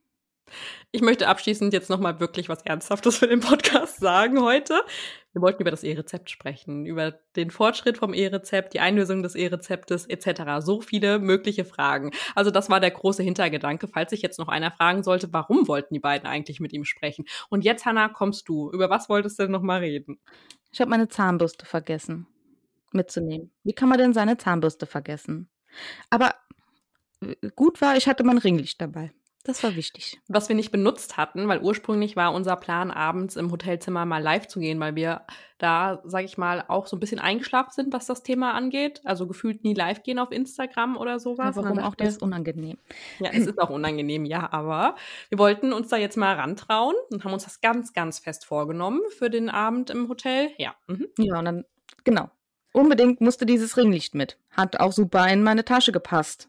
Ich 0.91 1.01
möchte 1.01 1.29
abschließend 1.29 1.73
jetzt 1.73 1.89
nochmal 1.89 2.21
wirklich 2.21 2.49
was 2.49 2.63
Ernsthaftes 2.63 3.17
für 3.17 3.27
den 3.27 3.41
Podcast 3.41 3.99
sagen 3.99 4.43
heute. 4.43 4.83
Wir 5.33 5.43
wollten 5.43 5.63
über 5.63 5.71
das 5.71 5.83
E-Rezept 5.83 6.31
sprechen, 6.31 6.85
über 6.85 7.13
den 7.37 7.51
Fortschritt 7.51 7.99
vom 7.99 8.13
E-Rezept, 8.15 8.75
die 8.75 8.81
Einlösung 8.81 9.23
des 9.23 9.35
E-Rezeptes 9.35 10.07
etc. 10.07 10.65
So 10.65 10.81
viele 10.81 11.19
mögliche 11.19 11.65
Fragen. 11.65 12.11
Also 12.35 12.51
das 12.51 12.69
war 12.69 12.81
der 12.81 12.91
große 12.91 13.23
Hintergedanke, 13.23 13.89
falls 13.89 14.11
sich 14.11 14.23
jetzt 14.23 14.39
noch 14.39 14.49
einer 14.49 14.71
fragen 14.71 15.03
sollte, 15.03 15.33
warum 15.33 15.69
wollten 15.69 15.95
die 15.95 16.01
beiden 16.01 16.27
eigentlich 16.27 16.61
mit 16.61 16.73
ihm 16.73 16.85
sprechen? 16.85 17.25
Und 17.49 17.65
jetzt, 17.65 17.87
Hanna, 17.87 18.09
kommst 18.09 18.49
du. 18.49 18.71
Über 18.71 18.91
was 18.91 19.09
wolltest 19.09 19.39
du 19.39 19.45
denn 19.45 19.53
nochmal 19.53 19.81
reden? 19.81 20.21
Ich 20.71 20.81
habe 20.81 20.91
meine 20.91 21.09
Zahnbürste 21.09 21.67
vergessen 21.67 22.27
mitzunehmen. 22.95 23.51
Wie 23.65 23.73
kann 23.73 23.89
man 23.89 23.99
denn 23.99 24.13
seine 24.13 24.37
Zahnbürste 24.37 24.87
vergessen? 24.87 25.49
Aber 26.11 26.35
äh, 27.21 27.35
gut 27.55 27.81
war, 27.81 27.97
ich 27.97 28.07
hatte 28.09 28.25
mein 28.25 28.39
Ringlicht 28.39 28.81
dabei. 28.81 29.13
Das 29.45 29.65
war 29.65 29.75
wichtig. 29.75 30.21
Was 30.29 30.49
wir 30.49 30.55
nicht 30.55 30.71
benutzt 30.71 31.17
hatten, 31.17 31.49
weil 31.49 31.61
ursprünglich 31.61 32.15
war 32.15 32.33
unser 32.33 32.55
Plan, 32.55 32.93
abends 32.93 33.35
im 33.35 33.51
Hotelzimmer 33.51 34.07
mal 34.07 34.23
live 34.23 34.47
zu 34.47 34.61
gehen, 34.61 34.79
weil 34.79 34.95
wir 34.95 35.23
da, 35.59 36.01
sag 36.05 36.25
ich 36.25 36.39
mal, 36.39 36.65
auch 36.69 36.87
so 36.87 36.97
ein 36.97 37.01
bisschen 37.01 37.19
eingeschlafen 37.19 37.73
sind, 37.73 37.93
was 37.93 38.07
das 38.07 38.23
Thema 38.23 38.55
angeht. 38.55 39.01
Also 39.05 39.27
gefühlt 39.27 39.65
nie 39.65 39.75
live 39.75 40.05
gehen 40.05 40.21
auf 40.21 40.31
Instagram 40.31 40.97
oder 40.97 41.19
sowas. 41.19 41.57
Ja, 41.57 41.63
warum 41.63 41.81
auch 41.81 41.97
das 41.97 42.11
ist 42.11 42.23
unangenehm. 42.23 42.79
Ja, 43.19 43.31
es 43.33 43.47
ist 43.47 43.61
auch 43.61 43.71
unangenehm, 43.71 44.25
ja, 44.25 44.53
aber 44.53 44.95
wir 45.29 45.39
wollten 45.39 45.73
uns 45.73 45.89
da 45.89 45.97
jetzt 45.97 46.17
mal 46.17 46.37
rantrauen 46.37 46.95
und 47.11 47.25
haben 47.25 47.33
uns 47.33 47.45
das 47.45 47.61
ganz, 47.61 47.93
ganz 47.93 48.21
fest 48.21 48.45
vorgenommen 48.45 49.01
für 49.19 49.29
den 49.29 49.51
Abend 49.51 49.91
im 49.91 50.09
Hotel. 50.09 50.51
Ja. 50.59 50.77
Mhm. 50.87 51.09
Ja, 51.19 51.41
und 51.41 51.45
dann, 51.47 51.65
genau. 52.05 52.31
Unbedingt 52.73 53.21
musste 53.21 53.45
dieses 53.45 53.77
Ringlicht 53.77 54.15
mit. 54.15 54.39
Hat 54.51 54.79
auch 54.79 54.93
super 54.93 55.29
in 55.29 55.43
meine 55.43 55.65
Tasche 55.65 55.93
gepasst. 55.93 56.49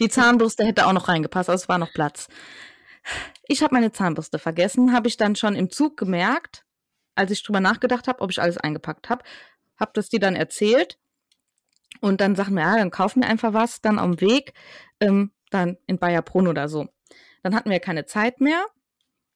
Die 0.00 0.08
Zahnbürste 0.08 0.64
hätte 0.64 0.86
auch 0.86 0.92
noch 0.92 1.08
reingepasst, 1.08 1.48
aber 1.48 1.56
es 1.56 1.68
war 1.68 1.78
noch 1.78 1.92
Platz. 1.92 2.28
Ich 3.46 3.62
habe 3.62 3.74
meine 3.74 3.92
Zahnbürste 3.92 4.38
vergessen, 4.38 4.92
habe 4.92 5.08
ich 5.08 5.16
dann 5.16 5.36
schon 5.36 5.54
im 5.54 5.70
Zug 5.70 5.96
gemerkt, 5.96 6.64
als 7.14 7.30
ich 7.30 7.42
drüber 7.42 7.60
nachgedacht 7.60 8.08
habe, 8.08 8.20
ob 8.20 8.30
ich 8.30 8.40
alles 8.40 8.58
eingepackt 8.58 9.08
habe. 9.08 9.24
Habe 9.78 9.92
das 9.94 10.08
dir 10.08 10.20
dann 10.20 10.34
erzählt 10.34 10.98
und 12.00 12.20
dann 12.20 12.34
sagten 12.34 12.54
wir, 12.54 12.62
ja, 12.62 12.76
dann 12.76 12.90
kaufen 12.90 13.22
wir 13.22 13.28
einfach 13.28 13.52
was, 13.52 13.80
dann 13.80 13.98
am 13.98 14.20
Weg, 14.20 14.52
ähm, 15.00 15.30
dann 15.50 15.78
in 15.86 15.98
Bayerbrunn 15.98 16.48
oder 16.48 16.68
so. 16.68 16.88
Dann 17.42 17.54
hatten 17.54 17.70
wir 17.70 17.80
keine 17.80 18.06
Zeit 18.06 18.40
mehr 18.40 18.64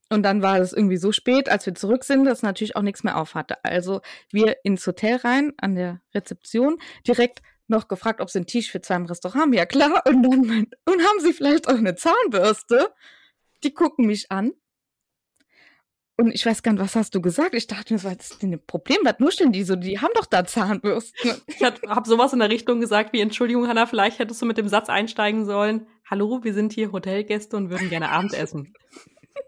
und 0.08 0.24
dann 0.24 0.42
war 0.42 0.58
es 0.58 0.72
irgendwie 0.72 0.96
so 0.96 1.12
spät, 1.12 1.48
als 1.48 1.66
wir 1.66 1.74
zurück 1.74 2.04
sind, 2.04 2.24
dass 2.24 2.42
natürlich 2.42 2.74
auch 2.74 2.82
nichts 2.82 3.04
mehr 3.04 3.16
auf 3.16 3.34
hatte. 3.34 3.64
Also 3.64 4.00
wir 4.30 4.56
ins 4.64 4.86
Hotel 4.86 5.16
rein, 5.16 5.52
an 5.58 5.76
der 5.76 6.00
Rezeption, 6.12 6.78
direkt 7.06 7.42
noch 7.70 7.88
gefragt, 7.88 8.20
ob 8.20 8.30
sie 8.30 8.38
einen 8.40 8.46
Tisch 8.46 8.70
für 8.70 8.80
zwei 8.80 8.96
im 8.96 9.06
Restaurant 9.06 9.42
haben. 9.42 9.52
Ja, 9.52 9.66
klar. 9.66 10.02
Und 10.06 10.22
dann 10.22 10.46
meint, 10.46 10.74
und 10.84 11.00
haben 11.00 11.20
sie 11.20 11.32
vielleicht 11.32 11.68
auch 11.68 11.78
eine 11.78 11.94
Zahnbürste? 11.94 12.92
Die 13.64 13.72
gucken 13.72 14.06
mich 14.06 14.30
an. 14.30 14.52
Und 16.20 16.34
ich 16.34 16.44
weiß 16.44 16.62
gar 16.62 16.72
nicht, 16.72 16.82
was 16.82 16.96
hast 16.96 17.14
du 17.14 17.22
gesagt? 17.22 17.54
Ich 17.54 17.66
dachte 17.66 17.94
mir, 17.94 18.04
was 18.04 18.32
ist 18.32 18.42
denn 18.42 18.52
ein 18.52 18.66
Problem? 18.66 18.98
Was 19.04 19.20
nur 19.20 19.32
stellen 19.32 19.52
die 19.52 19.62
so? 19.62 19.74
Die 19.74 20.00
haben 20.00 20.12
doch 20.14 20.26
da 20.26 20.44
Zahnbürsten. 20.44 21.32
Ich 21.46 21.62
habe 21.62 22.08
sowas 22.08 22.34
in 22.34 22.40
der 22.40 22.50
Richtung 22.50 22.78
gesagt 22.78 23.14
wie, 23.14 23.20
Entschuldigung, 23.20 23.66
Hanna, 23.68 23.86
vielleicht 23.86 24.18
hättest 24.18 24.42
du 24.42 24.46
mit 24.46 24.58
dem 24.58 24.68
Satz 24.68 24.90
einsteigen 24.90 25.46
sollen. 25.46 25.86
Hallo, 26.04 26.40
wir 26.42 26.52
sind 26.52 26.74
hier 26.74 26.92
Hotelgäste 26.92 27.56
und 27.56 27.70
würden 27.70 27.88
gerne 27.88 28.10
Abendessen. 28.10 28.74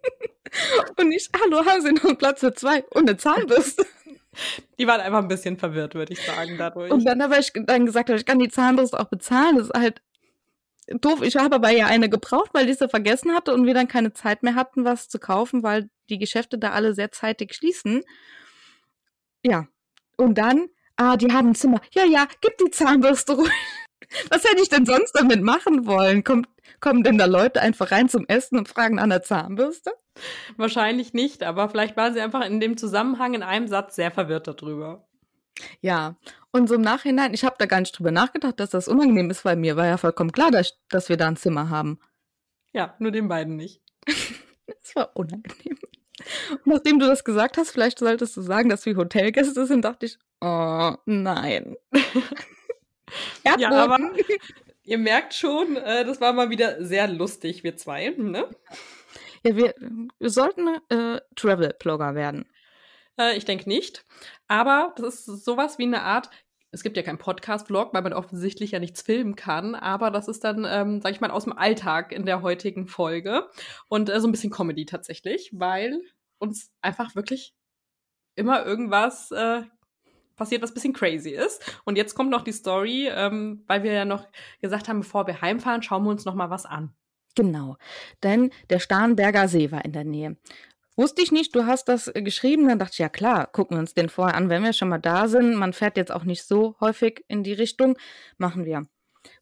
und 0.97 1.13
ich, 1.13 1.29
hallo, 1.43 1.67
haben 1.67 1.83
Sie 1.83 1.93
noch 1.93 2.05
einen 2.05 2.17
Platz 2.17 2.41
für 2.41 2.55
zwei 2.55 2.85
und 2.85 3.07
eine 3.07 3.19
Zahnbürste? 3.19 3.85
Die 4.79 4.87
waren 4.87 5.01
einfach 5.01 5.19
ein 5.19 5.29
bisschen 5.29 5.59
verwirrt, 5.59 5.95
würde 5.95 6.13
ich 6.13 6.25
sagen, 6.25 6.57
dadurch. 6.59 6.91
Und 6.91 7.05
dann 7.05 7.23
habe 7.23 7.39
ich 7.39 7.53
dann 7.55 7.87
gesagt, 7.87 8.11
ich 8.11 8.25
kann 8.25 8.39
die 8.39 8.49
Zahnbürste 8.49 8.99
auch 8.99 9.09
bezahlen. 9.09 9.57
Das 9.57 9.67
ist 9.69 9.79
halt 9.79 10.03
doof. 10.89 11.23
Ich 11.23 11.37
habe 11.37 11.57
aber 11.57 11.71
ja 11.71 11.87
eine 11.87 12.09
gebraucht, 12.09 12.51
weil 12.53 12.69
ich 12.69 12.79
sie 12.79 12.89
vergessen 12.89 13.35
hatte 13.35 13.55
und 13.55 13.67
wir 13.67 13.75
dann 13.75 13.89
keine 13.89 14.13
Zeit 14.13 14.43
mehr 14.43 14.55
hatten, 14.55 14.85
was 14.85 15.09
zu 15.09 15.19
kaufen, 15.19 15.63
weil 15.63 15.91
die 16.09 16.19
Geschäfte 16.19 16.59
da 16.59 16.71
alle 16.71 16.95
sehr 16.95 17.13
zeitig 17.13 17.55
schließen. 17.55 18.03
Ja. 19.45 19.67
Und 20.17 20.39
dann, 20.39 20.69
ah, 20.97 21.17
die 21.17 21.33
haben 21.33 21.51
ein 21.51 21.55
Zimmer. 21.55 21.81
Ja, 21.93 22.05
ja, 22.05 22.27
gib 22.41 22.57
die 22.59 22.71
Zahnbürste 22.71 23.35
ruhig. 23.35 23.51
Was 24.31 24.45
hätte 24.45 24.63
ich 24.63 24.69
denn 24.69 24.87
sonst 24.87 25.13
damit 25.13 25.43
machen 25.43 25.87
wollen? 25.87 26.25
Kommt, 26.25 26.49
kommen 26.81 27.03
denn 27.03 27.19
da 27.19 27.27
Leute 27.27 27.61
einfach 27.61 27.91
rein 27.91 28.09
zum 28.09 28.27
Essen 28.27 28.59
und 28.59 28.69
fragen 28.69 28.99
an 28.99 29.11
der 29.11 29.23
Zahnbürste? 29.23 29.93
Wahrscheinlich 30.57 31.15
nicht, 31.15 31.43
aber 31.43 31.69
vielleicht 31.69 31.97
war 31.97 32.13
sie 32.13 32.21
einfach 32.21 32.45
in 32.45 32.61
dem 32.61 32.77
Zusammenhang 32.77 33.35
in 33.35 33.43
einem 33.43 33.69
Satz 33.69 33.97
sehr 33.97 34.11
verwirrt 34.11 34.49
darüber. 34.49 35.07
Ja, 35.81 36.17
und 36.51 36.69
so 36.69 36.75
im 36.75 36.81
Nachhinein, 36.83 37.35
ich 37.35 37.45
habe 37.45 37.57
da 37.59 37.67
gar 37.67 37.81
nicht 37.81 37.99
drüber 37.99 38.11
nachgedacht, 38.11 38.59
dass 38.59 38.71
das 38.71 38.89
unangenehm 38.89 39.31
ist, 39.31 39.45
weil 39.45 39.57
mir 39.57 39.77
war 39.77 39.87
ja 39.87 39.97
vollkommen 39.97 40.33
klar, 40.33 40.51
dass, 40.51 40.79
dass 40.89 41.09
wir 41.09 41.17
da 41.17 41.29
ein 41.29 41.37
Zimmer 41.37 41.71
haben. 41.71 41.99
Ja, 42.73 42.95
nur 42.99 43.11
den 43.11 43.29
beiden 43.29 43.57
nicht. 43.57 43.83
Es 44.85 44.97
war 44.97 45.11
unangenehm. 45.15 45.79
Und 46.51 46.67
nachdem 46.67 46.99
du 46.99 47.07
das 47.07 47.25
gesagt 47.25 47.57
hast, 47.57 47.71
vielleicht 47.71 47.99
solltest 47.99 48.37
du 48.37 48.43
sagen, 48.43 48.69
dass 48.69 48.87
wir 48.87 48.97
Hotelgäste 48.97 49.67
sind, 49.67 49.85
dachte 49.85 50.07
ich, 50.07 50.19
oh 50.41 50.95
nein. 51.05 51.77
ja, 53.45 53.71
aber 53.71 53.99
ihr 54.85 54.99
merkt 54.99 55.35
schon, 55.35 55.77
äh, 55.77 56.05
das 56.05 56.21
war 56.21 56.33
mal 56.33 56.51
wieder 56.51 56.85
sehr 56.85 57.09
lustig, 57.09 57.65
wir 57.65 57.77
zwei, 57.77 58.11
ne? 58.11 58.49
Ja, 59.45 59.57
wir, 59.57 59.75
wir 60.19 60.31
sollten 60.31 60.69
äh, 60.89 61.21
Travel-Blogger 61.35 62.15
werden. 62.15 62.47
Äh, 63.19 63.37
ich 63.37 63.45
denke 63.45 63.69
nicht. 63.69 64.05
Aber 64.49 64.95
das 64.97 65.27
ist 65.29 65.45
sowas 65.45 65.79
wie 65.79 65.85
eine 65.85 66.03
Art, 66.03 66.31
es 66.73 66.83
gibt 66.83 66.97
ja 66.97 67.03
keinen 67.03 67.19
Podcast-Vlog, 67.19 67.93
weil 67.93 68.03
man 68.03 68.15
offensichtlich 68.15 68.71
ja 68.71 68.79
nichts 68.79 69.03
filmen 69.03 69.37
kann, 69.37 69.75
aber 69.75 70.11
das 70.11 70.27
ist 70.27 70.43
dann, 70.43 70.67
ähm, 70.67 71.03
sag 71.03 71.13
ich 71.13 71.21
mal, 71.21 71.31
aus 71.31 71.45
dem 71.45 71.53
Alltag 71.53 72.13
in 72.13 72.25
der 72.25 72.41
heutigen 72.41 72.87
Folge. 72.87 73.49
Und 73.89 74.09
äh, 74.09 74.21
so 74.21 74.27
ein 74.27 74.33
bisschen 74.33 74.51
Comedy 74.51 74.87
tatsächlich, 74.87 75.51
weil 75.53 76.01
uns 76.39 76.73
einfach 76.81 77.15
wirklich 77.15 77.55
immer 78.37 78.65
irgendwas 78.65 79.31
äh, 79.33 79.63
passiert, 80.43 80.63
was 80.63 80.73
ein 80.73 80.75
bisschen 80.75 80.93
crazy 80.93 81.31
ist. 81.31 81.81
Und 81.85 81.97
jetzt 81.97 82.15
kommt 82.15 82.31
noch 82.31 82.43
die 82.43 82.53
Story, 82.53 83.09
ähm, 83.09 83.63
weil 83.67 83.83
wir 83.83 83.93
ja 83.93 84.05
noch 84.05 84.27
gesagt 84.61 84.89
haben, 84.89 85.01
bevor 85.01 85.27
wir 85.27 85.41
heimfahren, 85.41 85.83
schauen 85.83 86.03
wir 86.05 86.11
uns 86.11 86.25
noch 86.25 86.35
mal 86.35 86.51
was 86.51 86.67
an. 86.67 86.93
Genau, 87.35 87.77
denn 88.23 88.51
der 88.69 88.79
Starnberger 88.79 89.49
See 89.49 89.71
war 89.71 89.85
in 89.85 89.93
der 89.93 90.05
Nähe. 90.05 90.37
Wusste 90.97 91.23
ich 91.23 91.33
nicht, 91.33 91.55
du 91.55 91.65
hast 91.65 91.89
das 91.89 92.09
äh, 92.09 92.21
geschrieben, 92.23 92.69
dann 92.69 92.79
dachte 92.79 92.93
ich, 92.93 92.99
ja 92.99 93.09
klar, 93.09 93.47
gucken 93.47 93.77
wir 93.77 93.81
uns 93.81 93.95
den 93.95 94.11
vorher 94.11 94.37
an, 94.37 94.51
wenn 94.51 94.63
wir 94.63 94.75
schon 94.75 94.91
mal 94.91 94.99
da 94.99 95.29
sind. 95.29 95.55
Man 95.55 95.73
fährt 95.73 95.97
jetzt 95.97 96.13
auch 96.13 96.25
nicht 96.25 96.45
so 96.45 96.77
häufig 96.81 97.25
in 97.29 97.43
die 97.43 97.55
Richtung, 97.55 97.97
machen 98.37 98.67
wir. 98.67 98.87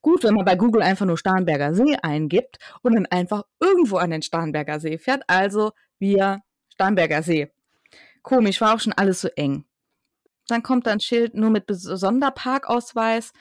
Gut, 0.02 0.22
wenn 0.22 0.34
man 0.34 0.44
bei 0.44 0.56
Google 0.56 0.82
einfach 0.82 1.06
nur 1.06 1.16
Starnberger 1.16 1.74
See 1.74 1.96
eingibt 2.02 2.58
und 2.82 2.94
dann 2.94 3.06
einfach 3.06 3.44
irgendwo 3.58 3.96
an 3.96 4.10
den 4.10 4.22
Starnberger 4.22 4.78
See 4.78 4.98
fährt. 4.98 5.22
Also 5.26 5.72
wir 5.98 6.42
Starnberger 6.68 7.22
See. 7.22 7.50
Komisch, 8.22 8.60
war 8.60 8.74
auch 8.74 8.80
schon 8.80 8.92
alles 8.92 9.22
so 9.22 9.28
eng. 9.36 9.64
Dann 10.50 10.62
kommt 10.62 10.86
da 10.86 10.92
ein 10.92 11.00
Schild 11.00 11.34
nur 11.34 11.50
mit 11.50 11.64
Sonderparkausweis. 11.68 13.32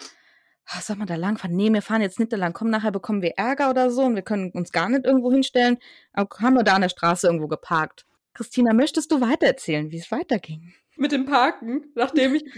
Ach, 0.66 0.82
soll 0.82 0.98
man 0.98 1.08
da 1.08 1.16
lang 1.16 1.38
fahren? 1.38 1.56
Nee, 1.56 1.74
wir 1.74 1.82
fahren 1.82 2.02
jetzt 2.02 2.20
nicht 2.20 2.32
da 2.32 2.38
lang. 2.38 2.54
Komm, 2.54 2.70
nachher 2.70 2.92
bekommen 2.92 3.24
wir 3.24 3.34
Ärger 3.38 3.72
oder 3.72 3.90
so 3.90 4.04
und 4.04 4.16
wir 4.16 4.22
können 4.22 4.52
uns 4.52 4.72
gar 4.72 4.88
nicht 4.90 5.06
irgendwo 5.06 5.32
hinstellen. 5.32 5.78
Aber 6.14 6.30
haben 6.40 6.54
wir 6.54 6.64
da 6.64 6.76
an 6.76 6.82
der 6.82 6.90
Straße 6.90 7.26
irgendwo 7.26 7.48
geparkt. 7.48 8.06
Christina, 8.36 8.74
möchtest 8.74 9.12
du 9.12 9.20
weitererzählen, 9.20 9.92
wie 9.92 9.98
es 9.98 10.12
weiterging? 10.12 10.74
Mit 10.96 11.12
dem 11.12 11.26
Parken, 11.26 11.92
nachdem 11.96 12.36
ich 12.36 12.44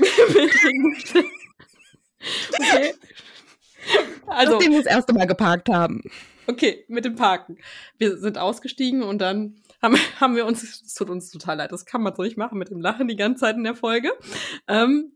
Okay. 2.53 2.93
Also, 4.27 4.53
Nachdem 4.53 4.71
wir 4.71 4.83
das 4.83 4.93
erste 4.93 5.13
Mal 5.13 5.25
geparkt 5.25 5.69
haben. 5.69 6.03
Okay, 6.47 6.85
mit 6.87 7.05
dem 7.05 7.15
Parken. 7.15 7.57
Wir 7.97 8.17
sind 8.17 8.37
ausgestiegen 8.37 9.03
und 9.03 9.19
dann 9.19 9.61
haben, 9.81 9.95
haben 10.19 10.35
wir 10.35 10.45
uns, 10.45 10.63
es 10.63 10.93
tut 10.93 11.09
uns 11.09 11.31
total 11.31 11.57
leid, 11.57 11.71
das 11.71 11.85
kann 11.85 12.01
man 12.01 12.15
so 12.15 12.23
nicht 12.23 12.37
machen 12.37 12.57
mit 12.57 12.69
dem 12.69 12.81
Lachen 12.81 13.07
die 13.07 13.15
ganze 13.15 13.41
Zeit 13.41 13.55
in 13.55 13.63
der 13.63 13.75
Folge. 13.75 14.11
Ähm, 14.67 15.13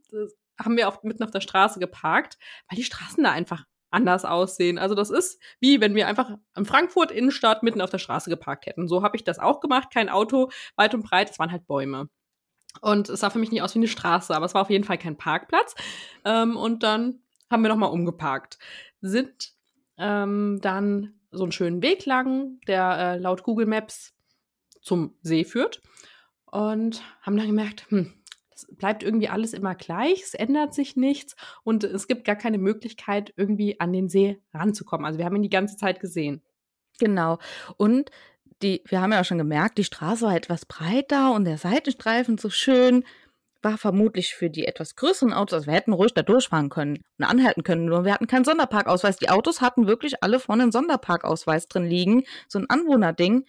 haben 0.59 0.77
wir 0.77 0.87
auf, 0.87 1.03
mitten 1.03 1.23
auf 1.23 1.31
der 1.31 1.41
Straße 1.41 1.79
geparkt, 1.79 2.37
weil 2.69 2.77
die 2.77 2.83
Straßen 2.83 3.23
da 3.23 3.31
einfach 3.31 3.65
anders 3.91 4.25
aussehen. 4.25 4.77
Also 4.77 4.95
das 4.95 5.09
ist 5.09 5.41
wie 5.59 5.79
wenn 5.81 5.95
wir 5.95 6.07
einfach 6.07 6.31
in 6.55 6.65
Frankfurt 6.65 7.11
Innenstadt 7.11 7.63
mitten 7.63 7.81
auf 7.81 7.89
der 7.89 7.97
Straße 7.97 8.29
geparkt 8.29 8.65
hätten. 8.65 8.87
So 8.87 9.03
habe 9.03 9.15
ich 9.15 9.23
das 9.23 9.39
auch 9.39 9.61
gemacht, 9.61 9.89
kein 9.93 10.09
Auto 10.09 10.49
weit 10.75 10.93
und 10.93 11.03
breit, 11.03 11.29
es 11.29 11.39
waren 11.39 11.51
halt 11.51 11.67
Bäume. 11.67 12.09
Und 12.81 13.09
es 13.09 13.21
sah 13.21 13.29
für 13.29 13.39
mich 13.39 13.51
nicht 13.51 13.61
aus 13.61 13.73
wie 13.73 13.79
eine 13.79 13.87
Straße, 13.87 14.35
aber 14.35 14.45
es 14.45 14.53
war 14.53 14.61
auf 14.61 14.69
jeden 14.69 14.83
Fall 14.83 14.97
kein 14.97 15.17
Parkplatz. 15.17 15.75
Ähm, 16.25 16.57
und 16.57 16.83
dann 16.83 17.21
haben 17.49 17.61
wir 17.61 17.69
nochmal 17.69 17.91
umgeparkt. 17.91 18.57
Sind 19.01 19.53
ähm, 19.97 20.59
dann 20.61 21.13
so 21.31 21.43
einen 21.43 21.51
schönen 21.51 21.81
Weg 21.81 22.05
lang, 22.05 22.59
der 22.67 22.97
äh, 22.97 23.17
laut 23.17 23.43
Google 23.43 23.65
Maps 23.65 24.14
zum 24.85 25.15
See 25.21 25.43
führt. 25.43 25.81
Und 26.45 27.03
haben 27.21 27.35
dann 27.35 27.47
gemerkt, 27.47 27.85
hm, 27.89 28.13
es 28.55 28.67
bleibt 28.77 29.03
irgendwie 29.03 29.27
alles 29.27 29.53
immer 29.53 29.75
gleich, 29.75 30.21
es 30.23 30.33
ändert 30.33 30.73
sich 30.73 30.95
nichts 30.95 31.35
und 31.63 31.83
es 31.83 32.07
gibt 32.07 32.23
gar 32.23 32.37
keine 32.37 32.57
Möglichkeit, 32.57 33.33
irgendwie 33.35 33.79
an 33.81 33.91
den 33.91 34.07
See 34.07 34.41
ranzukommen. 34.53 35.05
Also 35.05 35.19
wir 35.19 35.25
haben 35.25 35.35
ihn 35.35 35.41
die 35.41 35.49
ganze 35.49 35.75
Zeit 35.75 35.99
gesehen. 35.99 36.41
Genau. 36.97 37.39
Und 37.75 38.11
die, 38.61 38.81
wir 38.85 39.01
haben 39.01 39.11
ja 39.11 39.19
auch 39.19 39.25
schon 39.25 39.37
gemerkt, 39.37 39.77
die 39.77 39.83
Straße 39.83 40.25
war 40.25 40.35
etwas 40.35 40.65
breiter 40.65 41.33
und 41.33 41.43
der 41.43 41.57
Seitenstreifen 41.57 42.37
so 42.37 42.49
schön. 42.49 43.03
War 43.61 43.77
vermutlich 43.77 44.35
für 44.35 44.49
die 44.49 44.65
etwas 44.67 44.95
größeren 44.95 45.33
Autos, 45.33 45.53
also 45.53 45.67
wir 45.67 45.73
hätten 45.73 45.91
ruhig 45.91 46.13
da 46.13 46.21
durchfahren 46.21 46.69
können 46.69 47.03
und 47.17 47.25
anhalten 47.25 47.63
können, 47.63 47.85
nur 47.85 48.05
wir 48.05 48.13
hatten 48.13 48.27
keinen 48.27 48.45
Sonderparkausweis. 48.45 49.17
Die 49.17 49.29
Autos 49.29 49.59
hatten 49.59 49.87
wirklich 49.87 50.23
alle 50.23 50.39
vorne 50.39 50.63
einen 50.63 50.71
Sonderparkausweis 50.71 51.67
drin 51.67 51.85
liegen, 51.85 52.23
so 52.47 52.59
ein 52.59 52.69
Anwohnerding. 52.69 53.45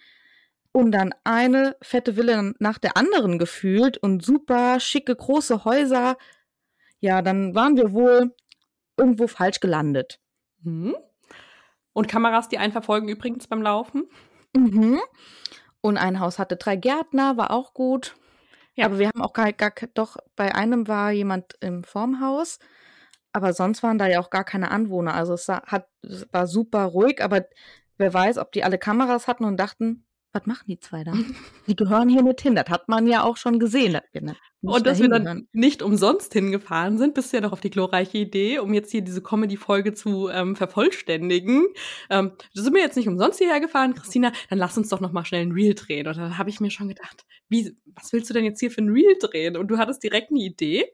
Und 0.77 0.91
dann 0.91 1.11
eine 1.23 1.75
fette 1.81 2.17
Villa 2.17 2.53
nach 2.59 2.77
der 2.77 2.97
anderen 2.97 3.39
gefühlt 3.39 3.97
und 3.97 4.23
super 4.23 4.79
schicke 4.79 5.15
große 5.15 5.65
Häuser. 5.65 6.17
Ja, 6.99 7.23
dann 7.23 7.55
waren 7.55 7.75
wir 7.77 7.93
wohl 7.93 8.35
irgendwo 8.95 9.25
falsch 9.25 9.59
gelandet. 9.59 10.19
Mhm. 10.61 10.95
Und 11.93 12.07
Kameras, 12.07 12.47
die 12.47 12.59
einen 12.59 12.73
verfolgen 12.73 13.09
übrigens 13.09 13.47
beim 13.47 13.63
Laufen? 13.63 14.07
Mhm. 14.55 14.99
Und 15.81 15.97
ein 15.97 16.19
Haus 16.19 16.37
hatte 16.37 16.57
drei 16.57 16.75
Gärtner, 16.75 17.37
war 17.37 17.49
auch 17.49 17.73
gut. 17.73 18.15
Ja. 18.75 18.85
Aber 18.85 18.99
wir 18.99 19.07
haben 19.07 19.23
auch 19.23 19.33
gar, 19.33 19.51
gar, 19.53 19.73
doch, 19.95 20.17
bei 20.35 20.53
einem 20.53 20.87
war 20.87 21.09
jemand 21.09 21.55
im 21.59 21.83
Formhaus, 21.85 22.59
aber 23.33 23.53
sonst 23.53 23.81
waren 23.81 23.97
da 23.97 24.05
ja 24.05 24.19
auch 24.19 24.29
gar 24.29 24.43
keine 24.43 24.69
Anwohner. 24.69 25.15
Also 25.15 25.33
es 25.33 25.47
hat, 25.47 25.87
es 26.03 26.31
war 26.31 26.45
super 26.45 26.83
ruhig, 26.83 27.23
aber 27.23 27.47
wer 27.97 28.13
weiß, 28.13 28.37
ob 28.37 28.51
die 28.51 28.63
alle 28.63 28.77
Kameras 28.77 29.27
hatten 29.27 29.43
und 29.43 29.57
dachten, 29.57 30.03
was 30.37 30.45
machen 30.45 30.65
die 30.67 30.79
zwei 30.79 31.03
da? 31.03 31.13
Die 31.67 31.75
gehören 31.75 32.09
hier 32.09 32.21
nicht 32.21 32.41
hin. 32.41 32.55
Das 32.55 32.69
hat 32.69 32.87
man 32.87 33.07
ja 33.07 33.23
auch 33.23 33.37
schon 33.37 33.59
gesehen. 33.59 33.93
Dass 33.93 34.03
wir 34.13 34.33
und 34.61 34.85
dass 34.85 34.99
wir 34.99 35.09
dann 35.09 35.23
gehören. 35.23 35.47
nicht 35.51 35.81
umsonst 35.81 36.33
hingefahren 36.33 36.97
sind, 36.97 37.13
bist 37.13 37.31
du 37.31 37.37
ja 37.37 37.41
noch 37.41 37.51
auf 37.51 37.59
die 37.59 37.69
glorreiche 37.69 38.17
Idee, 38.19 38.59
um 38.59 38.73
jetzt 38.73 38.91
hier 38.91 39.01
diese 39.01 39.21
Comedy-Folge 39.21 39.93
zu 39.93 40.29
ähm, 40.29 40.55
vervollständigen. 40.55 41.67
Ähm, 42.09 42.33
sind 42.53 42.73
wir 42.73 42.81
jetzt 42.81 42.97
nicht 42.97 43.07
umsonst 43.07 43.39
hierher 43.39 43.59
gefahren, 43.59 43.95
Christina, 43.95 44.31
dann 44.49 44.59
lass 44.59 44.77
uns 44.77 44.89
doch 44.89 44.99
noch 44.99 45.11
mal 45.11 45.25
schnell 45.25 45.45
ein 45.45 45.51
Reel 45.51 45.73
drehen. 45.73 46.07
Und 46.07 46.17
dann 46.17 46.37
habe 46.37 46.49
ich 46.49 46.59
mir 46.59 46.71
schon 46.71 46.87
gedacht, 46.87 47.25
wie, 47.49 47.75
was 47.85 48.13
willst 48.13 48.29
du 48.29 48.33
denn 48.33 48.45
jetzt 48.45 48.59
hier 48.59 48.71
für 48.71 48.81
ein 48.81 48.89
Reel 48.89 49.17
drehen? 49.19 49.57
Und 49.57 49.67
du 49.69 49.77
hattest 49.77 50.03
direkt 50.03 50.31
eine 50.31 50.39
Idee. 50.39 50.85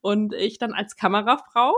Und 0.00 0.32
ich 0.34 0.58
dann 0.58 0.72
als 0.72 0.96
Kamerafrau 0.96 1.74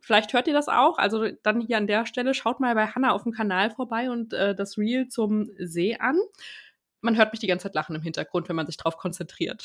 Vielleicht 0.00 0.32
hört 0.32 0.46
ihr 0.48 0.54
das 0.54 0.68
auch. 0.68 0.98
Also 0.98 1.28
dann 1.42 1.60
hier 1.60 1.76
an 1.76 1.86
der 1.86 2.06
Stelle 2.06 2.34
schaut 2.34 2.60
mal 2.60 2.74
bei 2.74 2.86
Hanna 2.86 3.12
auf 3.12 3.22
dem 3.24 3.32
Kanal 3.32 3.70
vorbei 3.70 4.10
und 4.10 4.32
äh, 4.32 4.54
das 4.54 4.78
Reel 4.78 5.08
zum 5.08 5.50
See 5.58 5.96
an. 5.96 6.18
Man 7.02 7.16
hört 7.16 7.32
mich 7.32 7.40
die 7.40 7.46
ganze 7.46 7.64
Zeit 7.64 7.74
lachen 7.74 7.96
im 7.96 8.02
Hintergrund, 8.02 8.48
wenn 8.48 8.56
man 8.56 8.66
sich 8.66 8.76
drauf 8.76 8.96
konzentriert. 8.96 9.64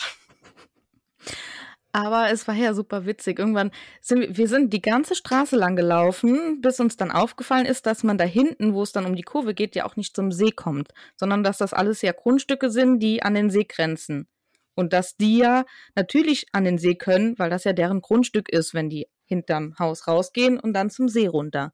Aber 1.95 2.29
es 2.29 2.45
war 2.45 2.55
ja 2.55 2.73
super 2.73 3.05
witzig. 3.05 3.39
Irgendwann 3.39 3.71
sind 4.01 4.19
wir, 4.19 4.35
wir 4.35 4.47
sind 4.49 4.73
die 4.73 4.81
ganze 4.81 5.15
Straße 5.15 5.55
lang 5.55 5.77
gelaufen, 5.77 6.59
bis 6.59 6.81
uns 6.81 6.97
dann 6.97 7.09
aufgefallen 7.09 7.65
ist, 7.65 7.85
dass 7.85 8.03
man 8.03 8.17
da 8.17 8.25
hinten, 8.25 8.73
wo 8.73 8.83
es 8.83 8.91
dann 8.91 9.05
um 9.05 9.15
die 9.15 9.23
Kurve 9.23 9.53
geht, 9.53 9.75
ja 9.77 9.85
auch 9.85 9.95
nicht 9.95 10.13
zum 10.13 10.33
See 10.33 10.51
kommt, 10.51 10.89
sondern 11.15 11.41
dass 11.41 11.57
das 11.57 11.73
alles 11.73 12.01
ja 12.01 12.11
Grundstücke 12.11 12.69
sind, 12.69 12.99
die 12.99 13.23
an 13.23 13.33
den 13.33 13.49
See 13.49 13.63
grenzen. 13.63 14.27
Und 14.75 14.91
dass 14.91 15.15
die 15.15 15.37
ja 15.37 15.63
natürlich 15.95 16.47
an 16.51 16.65
den 16.65 16.77
See 16.77 16.95
können, 16.95 17.39
weil 17.39 17.49
das 17.49 17.63
ja 17.63 17.71
deren 17.71 18.01
Grundstück 18.01 18.49
ist, 18.49 18.73
wenn 18.73 18.89
die 18.89 19.07
hinterm 19.25 19.75
Haus 19.79 20.07
rausgehen 20.07 20.59
und 20.59 20.73
dann 20.73 20.89
zum 20.89 21.09
See 21.09 21.27
runter. 21.27 21.73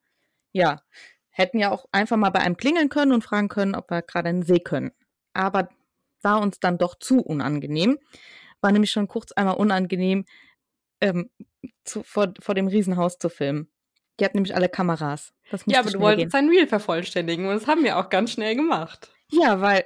Ja, 0.51 0.81
hätten 1.29 1.59
ja 1.59 1.71
auch 1.71 1.85
einfach 1.91 2.17
mal 2.17 2.29
bei 2.29 2.39
einem 2.39 2.57
klingeln 2.57 2.89
können 2.89 3.11
und 3.11 3.23
fragen 3.23 3.47
können, 3.47 3.75
ob 3.75 3.89
wir 3.89 4.01
gerade 4.01 4.29
einen 4.29 4.43
See 4.43 4.59
können. 4.59 4.91
Aber 5.33 5.69
war 6.21 6.41
uns 6.41 6.59
dann 6.59 6.77
doch 6.77 6.95
zu 6.99 7.19
unangenehm. 7.19 7.97
War 8.61 8.71
nämlich 8.71 8.91
schon 8.91 9.07
kurz 9.07 9.31
einmal 9.31 9.55
unangenehm, 9.55 10.25
ähm, 10.99 11.29
zu, 11.83 12.03
vor, 12.03 12.33
vor 12.39 12.55
dem 12.55 12.67
Riesenhaus 12.67 13.17
zu 13.17 13.29
filmen. 13.29 13.69
Die 14.19 14.25
hat 14.25 14.35
nämlich 14.35 14.55
alle 14.55 14.69
Kameras. 14.69 15.33
ja, 15.65 15.79
aber 15.79 15.89
du 15.89 15.99
wolltest 15.99 16.31
sein 16.31 16.49
Reel 16.49 16.67
vervollständigen 16.67 17.47
und 17.47 17.53
das 17.55 17.67
haben 17.67 17.83
wir 17.83 17.97
auch 17.97 18.09
ganz 18.09 18.31
schnell 18.31 18.55
gemacht. 18.55 19.11
Ja, 19.31 19.61
weil 19.61 19.85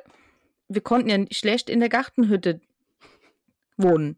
wir 0.67 0.81
konnten 0.81 1.09
ja 1.09 1.25
schlecht 1.31 1.69
in 1.69 1.79
der 1.79 1.89
Gartenhütte 1.89 2.59
wohnen. 3.77 4.17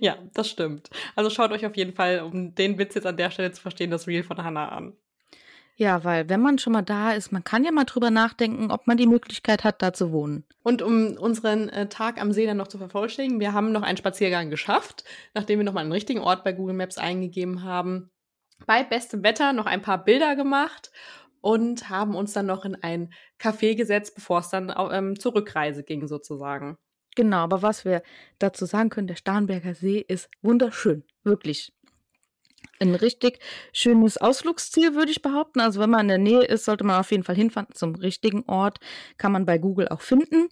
Ja, 0.00 0.18
das 0.34 0.48
stimmt. 0.50 0.90
Also 1.16 1.30
schaut 1.30 1.52
euch 1.52 1.64
auf 1.66 1.76
jeden 1.76 1.94
Fall, 1.94 2.20
um 2.20 2.54
den 2.54 2.78
Witz 2.78 2.94
jetzt 2.94 3.06
an 3.06 3.16
der 3.16 3.30
Stelle 3.30 3.52
zu 3.52 3.62
verstehen, 3.62 3.90
das 3.90 4.06
Reel 4.06 4.22
von 4.22 4.42
Hannah 4.42 4.68
an. 4.68 4.94
Ja, 5.76 6.04
weil 6.04 6.28
wenn 6.28 6.40
man 6.40 6.58
schon 6.58 6.72
mal 6.72 6.82
da 6.82 7.12
ist, 7.12 7.32
man 7.32 7.42
kann 7.42 7.64
ja 7.64 7.72
mal 7.72 7.84
drüber 7.84 8.10
nachdenken, 8.10 8.70
ob 8.70 8.86
man 8.86 8.96
die 8.96 9.08
Möglichkeit 9.08 9.64
hat, 9.64 9.82
da 9.82 9.92
zu 9.92 10.12
wohnen. 10.12 10.44
Und 10.62 10.82
um 10.82 11.16
unseren 11.16 11.68
äh, 11.68 11.88
Tag 11.88 12.20
am 12.20 12.32
See 12.32 12.46
dann 12.46 12.58
noch 12.58 12.68
zu 12.68 12.78
vervollständigen, 12.78 13.40
wir 13.40 13.52
haben 13.52 13.72
noch 13.72 13.82
einen 13.82 13.96
Spaziergang 13.96 14.50
geschafft, 14.50 15.04
nachdem 15.34 15.58
wir 15.58 15.64
nochmal 15.64 15.82
einen 15.82 15.92
richtigen 15.92 16.20
Ort 16.20 16.44
bei 16.44 16.52
Google 16.52 16.76
Maps 16.76 16.96
eingegeben 16.96 17.64
haben. 17.64 18.10
Bei 18.66 18.84
bestem 18.84 19.24
Wetter 19.24 19.52
noch 19.52 19.66
ein 19.66 19.82
paar 19.82 20.04
Bilder 20.04 20.36
gemacht 20.36 20.92
und 21.40 21.90
haben 21.90 22.14
uns 22.14 22.32
dann 22.32 22.46
noch 22.46 22.64
in 22.64 22.76
ein 22.76 23.12
Café 23.40 23.74
gesetzt, 23.74 24.14
bevor 24.14 24.38
es 24.38 24.50
dann 24.50 24.72
ähm, 24.92 25.18
zur 25.18 25.34
Rückreise 25.34 25.82
ging 25.82 26.06
sozusagen. 26.06 26.78
Genau, 27.14 27.38
aber 27.38 27.62
was 27.62 27.84
wir 27.84 28.02
dazu 28.38 28.66
sagen 28.66 28.90
können, 28.90 29.06
der 29.06 29.16
Starnberger 29.16 29.74
See 29.74 30.04
ist 30.06 30.28
wunderschön, 30.42 31.04
wirklich. 31.22 31.72
Ein 32.80 32.94
richtig 32.94 33.38
schönes 33.72 34.18
Ausflugsziel, 34.18 34.94
würde 34.94 35.12
ich 35.12 35.22
behaupten. 35.22 35.60
Also 35.60 35.80
wenn 35.80 35.90
man 35.90 36.02
in 36.02 36.08
der 36.08 36.18
Nähe 36.18 36.42
ist, 36.42 36.64
sollte 36.64 36.82
man 36.82 36.98
auf 36.98 37.10
jeden 37.10 37.22
Fall 37.22 37.36
hinfahren 37.36 37.68
zum 37.72 37.94
richtigen 37.94 38.44
Ort. 38.48 38.78
Kann 39.16 39.32
man 39.32 39.46
bei 39.46 39.58
Google 39.58 39.88
auch 39.88 40.00
finden. 40.00 40.48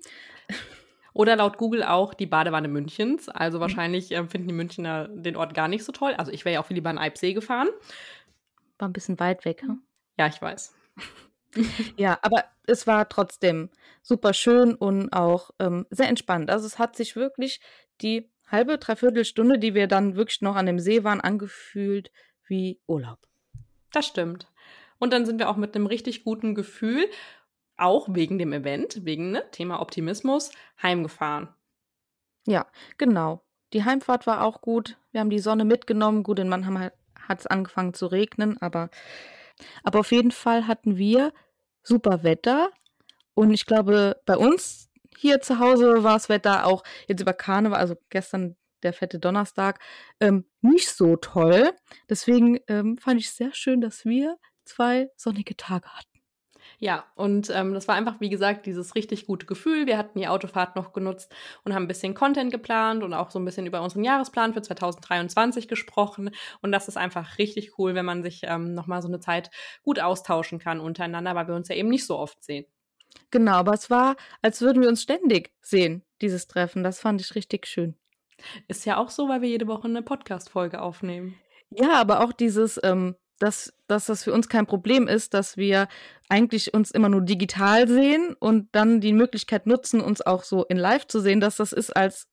Oder 1.15 1.37
laut 1.37 1.59
Google 1.59 1.83
auch 1.83 2.15
die 2.15 2.27
Badewanne 2.27 2.69
Münchens. 2.69 3.29
Also 3.29 3.59
mhm. 3.59 3.63
wahrscheinlich 3.63 4.13
äh, 4.13 4.27
finden 4.27 4.49
die 4.49 4.55
Münchner 4.55 5.09
den 5.09 5.37
Ort 5.37 5.55
gar 5.55 5.69
nicht 5.69 5.85
so 5.85 5.93
toll. 5.93 6.15
Also 6.15 6.31
ich 6.33 6.45
wäre 6.45 6.55
ja 6.55 6.61
auch 6.61 6.67
viel 6.67 6.77
lieber 6.77 6.91
in 6.91 6.99
Eibsee 6.99 7.33
gefahren. 7.33 7.69
War 8.79 8.89
ein 8.89 8.93
bisschen 8.93 9.19
weit 9.19 9.45
weg. 9.45 9.63
Hm? 9.63 9.83
Ja, 10.19 10.27
ich 10.29 10.41
weiß. 10.41 10.75
ja, 11.97 12.19
aber 12.23 12.45
es 12.67 12.87
war 12.87 13.09
trotzdem 13.09 13.71
super 14.03 14.33
schön 14.33 14.75
und 14.75 15.13
auch 15.13 15.51
ähm, 15.59 15.87
sehr 15.91 16.09
entspannt. 16.09 16.51
Also 16.51 16.67
es 16.67 16.79
hat 16.79 16.97
sich 16.97 17.17
wirklich 17.17 17.61
die 18.01 18.31
halbe, 18.47 18.79
dreiviertel 18.79 19.25
Stunde, 19.25 19.59
die 19.59 19.75
wir 19.75 19.87
dann 19.87 20.17
wirklich 20.17 20.43
noch 20.43 20.57
an 20.57 20.67
dem 20.67 20.79
See 20.79 21.05
waren, 21.05 21.21
angefühlt 21.21 22.11
wie 22.47 22.81
Urlaub. 22.87 23.19
Das 23.93 24.07
stimmt. 24.07 24.47
Und 24.99 25.13
dann 25.13 25.27
sind 25.27 25.39
wir 25.39 25.49
auch 25.49 25.57
mit 25.57 25.75
einem 25.75 25.87
richtig 25.87 26.25
guten 26.25 26.55
Gefühl, 26.55 27.09
auch 27.77 28.09
wegen 28.11 28.39
dem 28.39 28.53
Event, 28.53 29.05
wegen 29.05 29.33
ne, 29.33 29.43
Thema 29.51 29.81
Optimismus, 29.81 30.53
heimgefahren. 30.81 31.49
Ja, 32.47 32.67
genau. 32.99 33.43
Die 33.73 33.85
Heimfahrt 33.85 34.27
war 34.27 34.45
auch 34.45 34.61
gut. 34.61 34.99
Wir 35.11 35.21
haben 35.21 35.31
die 35.31 35.39
Sonne 35.39 35.65
mitgenommen. 35.65 36.23
Gut, 36.23 36.39
in 36.39 36.49
Mannheim 36.49 36.91
hat 37.17 37.41
es 37.41 37.47
angefangen 37.47 37.95
zu 37.95 38.07
regnen, 38.07 38.61
aber 38.61 38.91
aber 39.83 40.01
auf 40.01 40.13
jeden 40.13 40.31
Fall 40.31 40.67
hatten 40.67 40.97
wir 40.97 41.33
super 41.83 42.23
Wetter. 42.23 42.71
Und 43.35 43.53
ich 43.53 43.67
glaube, 43.67 44.21
bei 44.27 44.37
uns 44.37 44.89
hier 45.19 45.41
zu 45.41 45.59
Hause 45.59 46.03
war 46.03 46.15
das 46.15 46.29
Wetter 46.29 46.67
auch 46.67 46.83
jetzt 47.09 47.21
über 47.21 47.33
Karneval, 47.33 47.79
also 47.79 47.97
gestern 48.11 48.57
der 48.83 48.93
fette 48.93 49.19
Donnerstag, 49.19 49.79
ähm, 50.21 50.45
nicht 50.61 50.91
so 50.91 51.17
toll. 51.17 51.71
Deswegen 52.09 52.59
ähm, 52.69 52.99
fand 52.99 53.21
ich 53.21 53.29
es 53.29 53.37
sehr 53.37 53.55
schön, 53.55 53.81
dass 53.81 54.05
wir 54.05 54.39
zwei 54.65 55.09
sonnige 55.17 55.57
Tage 55.57 55.89
hatten. 55.89 56.12
Ja, 56.83 57.05
und 57.15 57.49
ähm, 57.55 57.75
das 57.75 57.87
war 57.87 57.95
einfach, 57.95 58.17
wie 58.19 58.29
gesagt, 58.29 58.67
dieses 58.67 58.97
richtig 58.97 59.27
gute 59.27 59.47
Gefühl. 59.47 59.87
Wir 59.87 59.97
hatten 59.97 60.19
die 60.19 60.27
Autofahrt 60.27 60.75
noch 60.75 60.93
genutzt 60.93 61.33
und 61.63 61.73
haben 61.73 61.85
ein 61.85 61.89
bisschen 61.89 62.13
Content 62.13 62.51
geplant 62.51 63.05
und 63.05 63.15
auch 63.15 63.31
so 63.31 63.39
ein 63.39 63.45
bisschen 63.45 63.67
über 63.67 63.83
unseren 63.83 64.03
Jahresplan 64.03 64.53
für 64.53 64.63
2023 64.63 65.69
gesprochen. 65.69 66.31
Und 66.61 66.73
das 66.73 66.89
ist 66.89 66.97
einfach 66.97 67.39
richtig 67.39 67.79
cool, 67.79 67.95
wenn 67.95 68.05
man 68.05 68.25
sich 68.25 68.41
ähm, 68.43 68.75
nochmal 68.75 69.01
so 69.01 69.07
eine 69.07 69.21
Zeit 69.21 69.53
gut 69.85 70.01
austauschen 70.01 70.59
kann 70.59 70.81
untereinander, 70.81 71.37
weil 71.37 71.47
wir 71.47 71.55
uns 71.55 71.69
ja 71.69 71.77
eben 71.77 71.89
nicht 71.89 72.05
so 72.05 72.19
oft 72.19 72.43
sehen. 72.43 72.67
Genau, 73.31 73.53
aber 73.53 73.75
es 73.75 73.89
war, 73.89 74.17
als 74.41 74.61
würden 74.61 74.83
wir 74.83 74.89
uns 74.89 75.03
ständig 75.03 75.53
sehen, 75.61 76.03
dieses 76.21 76.49
Treffen. 76.49 76.83
Das 76.83 76.99
fand 76.99 77.21
ich 77.21 77.37
richtig 77.37 77.69
schön. 77.69 77.95
Ist 78.67 78.87
ja 78.87 78.97
auch 78.97 79.11
so, 79.11 79.29
weil 79.29 79.41
wir 79.41 79.49
jede 79.49 79.69
Woche 79.69 79.87
eine 79.87 80.03
Podcast-Folge 80.03 80.83
aufnehmen. 80.83 81.37
Ja, 81.71 81.93
aber 81.93 82.25
auch 82.25 82.33
dieses, 82.33 82.81
ähm, 82.83 83.15
dass, 83.43 83.73
dass 83.89 84.07
das 84.07 84.23
für 84.23 84.33
uns 84.33 84.49
kein 84.49 84.67
Problem 84.67 85.09
ist, 85.09 85.35
dass 85.35 85.57
wir 85.57 85.89
eigentlich 86.29 86.75
uns 86.75 86.93
immer 86.93 87.09
nur 87.09 87.23
digital 87.23 87.89
sehen 87.89 88.37
und 88.39 88.69
dann 88.73 89.01
die 89.01 89.13
Möglichkeit 89.13 89.67
nutzen, 89.67 90.01
uns 90.01 90.23
auch 90.23 90.45
so 90.45 90.65
in 90.65 90.77
live 90.77 91.07
zu 91.09 91.21
sehen, 91.21 91.41
dass 91.41 91.57
das 91.57 91.73
ist, 91.73 91.95
als 91.97 92.29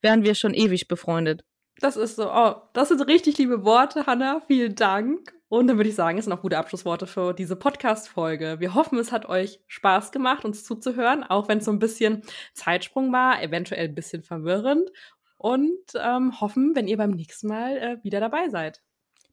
wären 0.00 0.22
wir 0.22 0.34
schon 0.34 0.54
ewig 0.54 0.86
befreundet. 0.86 1.44
Das 1.80 1.96
ist 1.96 2.16
so. 2.16 2.30
Oh, 2.30 2.54
das 2.74 2.88
sind 2.88 3.00
richtig 3.08 3.38
liebe 3.38 3.64
Worte, 3.64 4.06
Hanna. 4.06 4.40
Vielen 4.46 4.76
Dank. 4.76 5.34
Und 5.48 5.66
dann 5.66 5.76
würde 5.76 5.90
ich 5.90 5.96
sagen, 5.96 6.16
es 6.16 6.24
sind 6.24 6.32
auch 6.32 6.40
gute 6.40 6.56
Abschlussworte 6.56 7.06
für 7.06 7.34
diese 7.34 7.56
Podcast-Folge. 7.56 8.60
Wir 8.60 8.74
hoffen, 8.74 8.98
es 8.98 9.12
hat 9.12 9.28
euch 9.28 9.60
Spaß 9.66 10.12
gemacht, 10.12 10.44
uns 10.44 10.64
zuzuhören, 10.64 11.24
auch 11.24 11.48
wenn 11.48 11.58
es 11.58 11.64
so 11.64 11.72
ein 11.72 11.78
bisschen 11.78 12.22
Zeitsprung 12.54 13.12
war, 13.12 13.42
eventuell 13.42 13.88
ein 13.88 13.94
bisschen 13.94 14.22
verwirrend. 14.22 14.90
Und 15.36 15.76
ähm, 15.96 16.40
hoffen, 16.40 16.74
wenn 16.74 16.86
ihr 16.86 16.96
beim 16.96 17.10
nächsten 17.10 17.48
Mal 17.48 17.76
äh, 17.76 18.04
wieder 18.04 18.20
dabei 18.20 18.48
seid. 18.48 18.80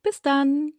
Bis 0.01 0.21
dann. 0.21 0.67